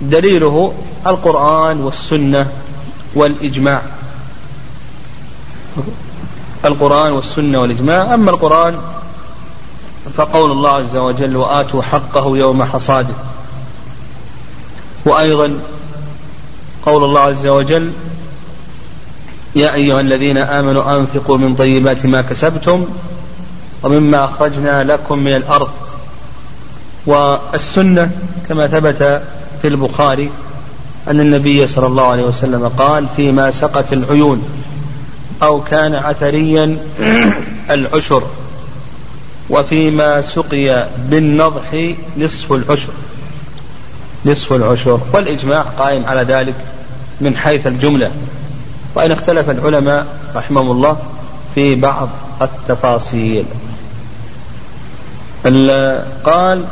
[0.00, 0.72] دليله
[1.06, 2.46] القرآن والسنة
[3.14, 3.82] والإجماع.
[6.64, 8.14] القرآن والسنة والإجماع.
[8.14, 8.78] أما القرآن
[10.16, 13.14] فقول الله عز وجل وآتوا حقه يوم حصاده.
[15.04, 15.58] وأيضا
[16.86, 17.92] قول الله عز وجل
[19.56, 22.84] يا أيها الذين آمنوا أنفقوا من طيبات ما كسبتم
[23.82, 25.68] ومما أخرجنا لكم من الأرض.
[27.06, 28.10] والسنة
[28.48, 29.22] كما ثبت
[29.62, 30.30] في البخاري
[31.08, 34.42] أن النبي صلى الله عليه وسلم قال فيما سقت العيون
[35.42, 36.78] أو كان عثريا
[37.70, 38.22] العشر
[39.50, 42.92] وفيما سقي بالنضح نصف العشر.
[44.26, 45.00] نصف العشر.
[45.12, 46.54] والإجماع قائم على ذلك
[47.20, 48.10] من حيث الجملة.
[48.94, 50.96] وإن اختلف العلماء رحمهم الله
[51.54, 52.08] في بعض
[52.42, 53.44] التفاصيل.
[56.24, 56.64] قال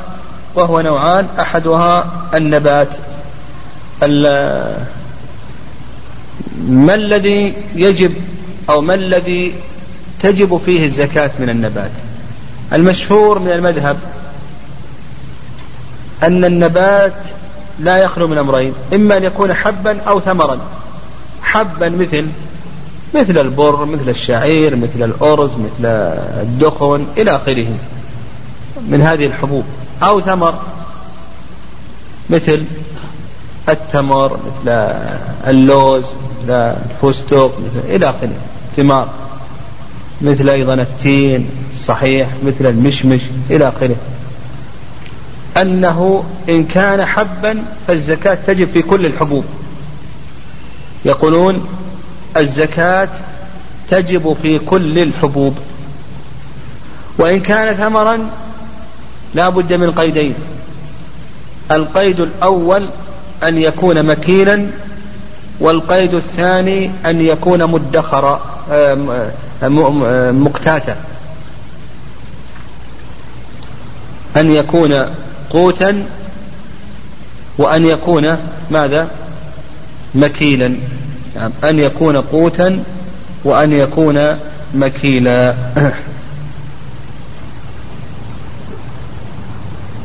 [0.59, 2.89] وهو نوعان أحدها النبات.
[6.69, 8.15] ما الذي يجب
[8.71, 9.55] أو ما الذي
[10.21, 11.91] تجب فيه الزكاة من النبات؟
[12.73, 13.97] المشهور من المذهب
[16.23, 17.13] أن النبات
[17.81, 20.59] لا يخلو من أمرين إما أن يكون حبا أو ثمرا.
[21.43, 22.27] حبا مثل
[23.15, 25.85] مثل البر مثل الشعير مثل الأرز مثل
[26.43, 27.67] الدخن إلى آخره.
[28.89, 29.65] من هذه الحبوب.
[30.03, 30.55] أو ثمر.
[32.31, 32.65] مثل
[33.69, 34.71] التمر مثل
[35.47, 36.05] اللوز
[36.43, 38.35] مثل الفستق مثل إلى آخره.
[38.77, 39.09] ثمار.
[40.23, 41.51] مثل أيضا التين
[41.81, 42.29] صحيح.
[42.45, 43.21] مثل المشمش
[43.51, 43.97] إلى آخره.
[45.57, 49.45] أنه إن كان حبا فالزكاة تجب في كل الحبوب.
[51.05, 51.67] يقولون
[52.37, 53.09] الزكاة
[53.89, 55.59] تجب في كل الحبوب.
[57.19, 58.31] وإن كان ثمرا
[59.35, 60.35] لا بد من قيدين.
[61.71, 62.87] القيد الأول
[63.43, 64.67] أن يكون مكيلا
[65.61, 68.41] والقيد الثاني أن يكون مدخرا
[70.33, 70.97] مقتاتا.
[74.37, 75.07] أن يكون
[75.51, 76.05] قوتا
[77.59, 78.37] وأن يكون
[78.71, 79.09] ماذا؟
[80.15, 80.77] مكيلا.
[81.37, 82.83] يعني أن يكون قوتا
[83.45, 84.39] وأن يكون
[84.75, 85.55] مكيلا.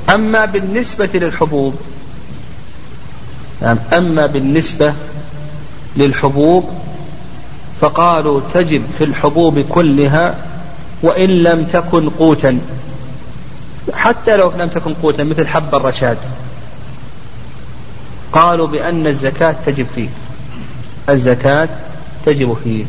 [0.09, 1.75] أما بالنسبة للحبوب
[3.93, 4.93] أما بالنسبة
[5.97, 6.69] للحبوب
[7.81, 10.35] فقالوا تجب في الحبوب كلها
[11.03, 12.59] وإن لم تكن قوتا.
[13.93, 16.17] حتى لو لم تكن قوتا مثل حب الرشاد.
[18.33, 20.09] قالوا بأن الزكاة تجب فيه.
[21.09, 21.69] الزكاة
[22.25, 22.85] تجب فيه.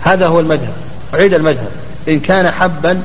[0.00, 0.74] هذا هو المذهب.
[1.14, 1.70] أعيد المذهب.
[2.08, 3.02] إن كان حبا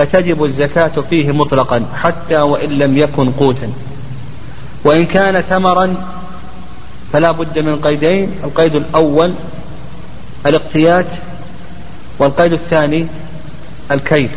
[0.00, 3.72] فتجب الزكاة فيه مطلقا حتى وإن لم يكن قوتا.
[4.84, 5.94] وإن كان ثمرا
[7.12, 9.32] فلا بد من قيدين القيد الأول
[10.46, 11.06] الاقتيات
[12.18, 13.06] والقيد الثاني
[13.90, 14.30] الكيف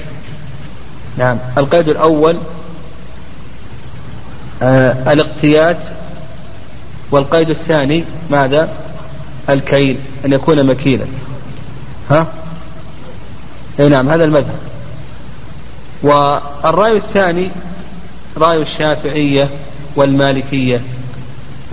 [1.17, 2.37] نعم القيد الأول
[4.61, 5.87] آه الاقتيات
[7.11, 8.69] والقيد الثاني ماذا؟
[9.49, 11.05] الكيل أن يكون مكيلا.
[12.09, 12.27] ها؟
[13.79, 14.72] إي نعم هذا المذهب.
[16.03, 17.49] والرأي الثاني
[18.37, 19.49] رأي الشافعية
[19.95, 20.81] والمالكية.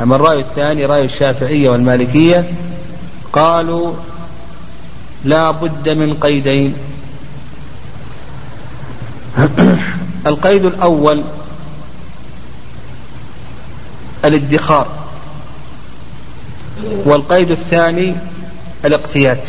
[0.00, 2.52] أما الرأي الثاني رأي الشافعية والمالكية
[3.32, 3.92] قالوا
[5.24, 6.74] لا بد من قيدين.
[10.26, 11.22] القيد الأول
[14.24, 14.86] الادخار
[17.04, 18.14] والقيد الثاني
[18.84, 19.48] الاقتيات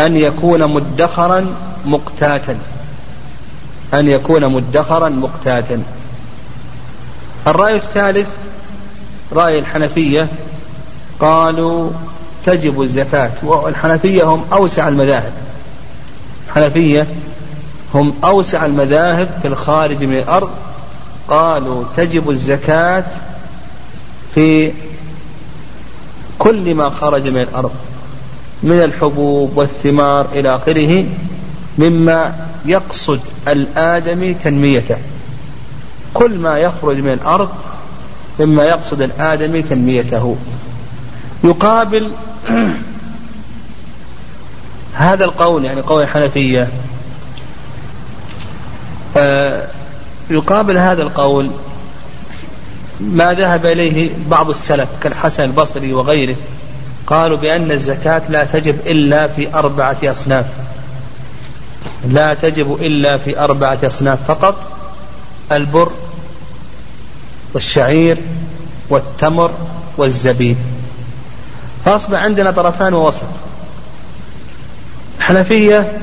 [0.00, 2.58] أن يكون مدخرا مقتاتا.
[3.94, 5.82] أن يكون مدخرا مقتاتا.
[7.46, 8.28] الرأي الثالث
[9.32, 10.28] رأي الحنفية
[11.20, 11.90] قالوا
[12.44, 15.32] تجب الزكاة والحنفية هم أوسع المذاهب.
[16.48, 17.06] الحنفية
[17.94, 20.50] هم أوسع المذاهب في الخارج من الأرض
[21.28, 23.04] قالوا تجب الزكاة
[24.34, 24.72] في
[26.38, 27.72] كل ما خرج من الأرض
[28.62, 31.04] من الحبوب والثمار إلى آخره
[31.78, 32.32] مما
[32.64, 34.96] يقصد الآدمي تنميته.
[36.14, 37.48] كل ما يخرج من الأرض
[38.40, 40.36] مما يقصد الآدمي تنميته.
[41.44, 42.10] يقابل
[44.94, 46.68] هذا القول يعني قول الحنفية.
[49.16, 49.66] آه،
[50.30, 51.50] يقابل هذا القول
[53.00, 56.36] ما ذهب إليه بعض السلف كالحسن البصري وغيره.
[57.06, 60.46] قالوا بأن الزكاة لا تجب إلا في أربعة أصناف.
[62.08, 64.56] لا تجب إلا في أربعة أصناف فقط
[65.52, 65.90] البر
[67.54, 68.18] والشعير
[68.90, 69.50] والتمر
[69.96, 70.56] والزبيب.
[71.84, 73.26] فأصبح عندنا طرفان ووسط.
[75.18, 75.98] الحنفية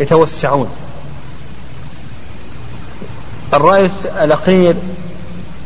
[0.00, 0.68] يتوسعون.
[3.54, 3.90] الرأي
[4.22, 4.76] الأخير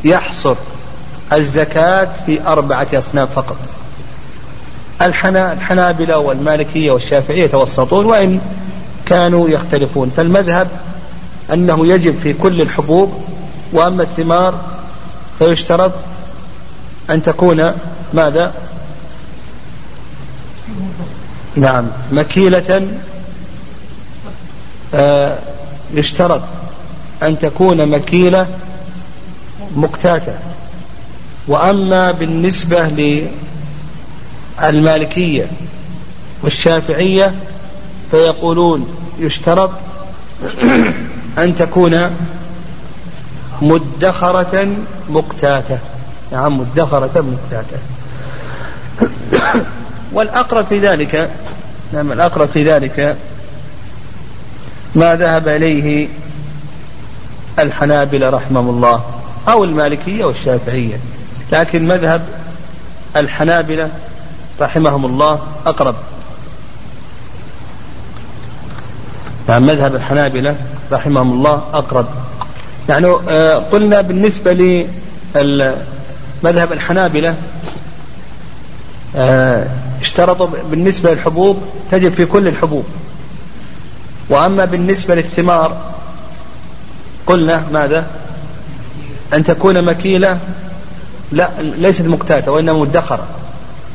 [0.05, 0.55] يحصر
[1.33, 3.57] الزكاة في أربعة أصناف فقط.
[5.03, 8.41] الحنا الحنابلة والمالكية والشافعية يتوسطون وإن
[9.11, 10.11] كانوا يختلفون.
[10.17, 10.69] فالمذهب
[11.53, 13.13] أنه يجب في كل الحبوب
[13.73, 14.61] وأما الثمار
[15.39, 15.93] فيشترط
[17.11, 17.73] أن تكون
[18.15, 18.53] ماذا؟
[21.57, 22.87] نعم مكيلة
[24.95, 25.39] آه
[25.95, 26.43] يشترط
[27.23, 28.47] أن تكون مكيلة
[29.77, 30.35] مقتاتة.
[31.49, 32.89] وأما بالنسبة
[34.63, 35.47] للمالكية
[36.43, 37.35] والشافعية
[38.11, 38.87] فيقولون
[39.19, 39.71] يشترط
[41.39, 42.17] أن تكون
[43.63, 44.69] مدخرة
[45.09, 45.79] مقتاتة.
[46.33, 47.79] نعم مدخرة مقتاتة.
[50.13, 51.31] والأقرب في ذلك
[51.93, 53.17] نعم الأقرب في ذلك
[54.95, 56.09] ما ذهب إليه
[57.59, 59.05] الحنابلة رحمهم الله
[59.49, 60.97] أو المالكية والشافعية.
[61.53, 62.27] لكن مذهب
[63.17, 63.91] الحنابلة
[64.61, 65.95] رحمهم الله أقرب.
[69.49, 70.57] نعم مذهب الحنابلة
[70.93, 72.07] رحمهم الله أقرب.
[72.89, 74.53] يعني آه، قلنا بالنسبة
[75.35, 77.35] لمذهب الحنابلة
[79.17, 79.67] آه،
[80.01, 82.85] اشترطوا بالنسبة للحبوب تجب في كل الحبوب.
[84.29, 85.77] وأما بالنسبة للثمار
[87.27, 88.07] قلنا ماذا؟
[89.35, 90.39] أن تكون مكيلة
[91.33, 93.25] لا ليست مقتاتة وإنما مدخرة.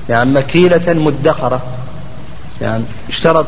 [0.09, 1.61] يعني مكيلة مدخرة.
[2.61, 3.45] يعني اشترط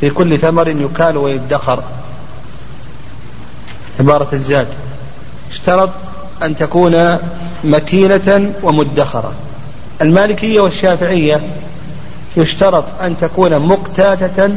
[0.00, 1.82] في كل ثمر يكال ويدخر.
[4.00, 4.68] عبارة الزاد.
[5.50, 5.90] اشترط
[6.42, 7.18] أن تكون
[7.64, 9.32] مكيلة ومدخرة.
[10.02, 11.40] المالكية والشافعية
[12.36, 14.54] يشترط أن تكون مقتاتة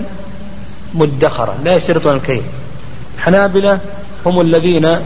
[0.94, 1.56] مدخرة.
[1.64, 2.44] لا يشترطون الكيل.
[3.16, 3.80] الحنابلة
[4.26, 5.00] هم الذين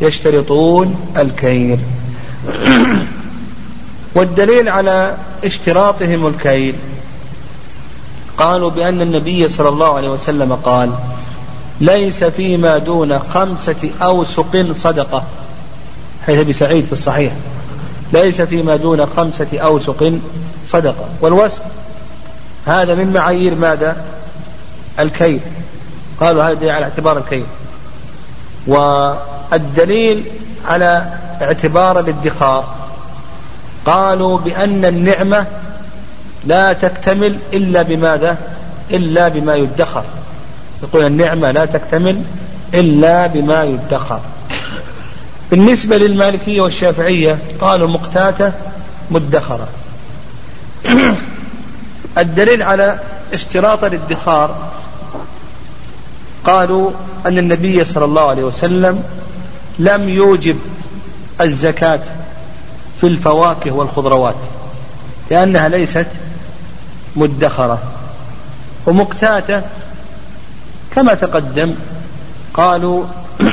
[0.00, 1.78] يشترطون الكيل.
[4.14, 6.74] والدليل على اشتراطهم الكيل.
[8.42, 10.92] قالوا بأن النبي صلى الله عليه وسلم قال
[11.80, 15.24] ليس فيما دون خمسة أوسق صدقة.
[16.26, 17.32] حيث أبي سعيد في الصحيح.
[18.12, 20.12] ليس فيما دون خمسة أوسق
[20.66, 21.04] صدقة.
[21.20, 21.62] والوسق
[22.66, 23.96] هذا من معايير ماذا؟
[24.98, 25.40] الكيل.
[26.20, 27.46] قالوا هذا على اعتبار الكيل.
[28.66, 30.24] والدليل
[30.64, 31.06] على
[31.42, 32.74] اعتبار الادخار.
[33.86, 35.46] قالوا بأن النعمة
[36.44, 38.36] لا تكتمل إلا بماذا؟
[38.90, 40.04] إلا بما يدخر.
[40.82, 42.22] يقول النعمة لا تكتمل
[42.74, 44.20] إلا بما يدخر.
[45.50, 48.52] بالنسبة للمالكية والشافعية قالوا مقتاتة
[49.10, 49.68] مدخرة.
[52.18, 52.98] الدليل على
[53.32, 54.72] اشتراط الادخار
[56.44, 56.90] قالوا
[57.26, 59.02] أن النبي صلى الله عليه وسلم
[59.78, 60.58] لم يوجب
[61.40, 62.00] الزكاة
[63.00, 64.36] في الفواكه والخضروات
[65.30, 66.06] لأنها ليست
[67.16, 67.78] مدخرة
[68.86, 69.62] ومقتاتة
[70.94, 71.74] كما تقدم
[72.54, 73.04] قالوا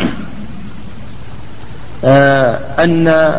[2.05, 3.35] آه، أن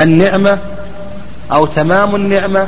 [0.00, 0.58] النعمة
[1.52, 2.66] أو تمام النعمة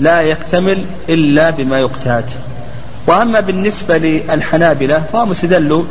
[0.00, 2.32] لا يكتمل إلا بما يقتات.
[3.06, 5.84] وأما بالنسبة للحنابلة فهم استدلوا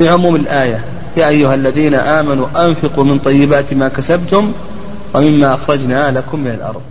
[0.00, 0.84] بعموم الآية.
[1.16, 4.52] يا أيها الذين آمنوا أنفقوا من طيبات ما كسبتم
[5.14, 6.82] ومما أخرجنا لكم من الأرض.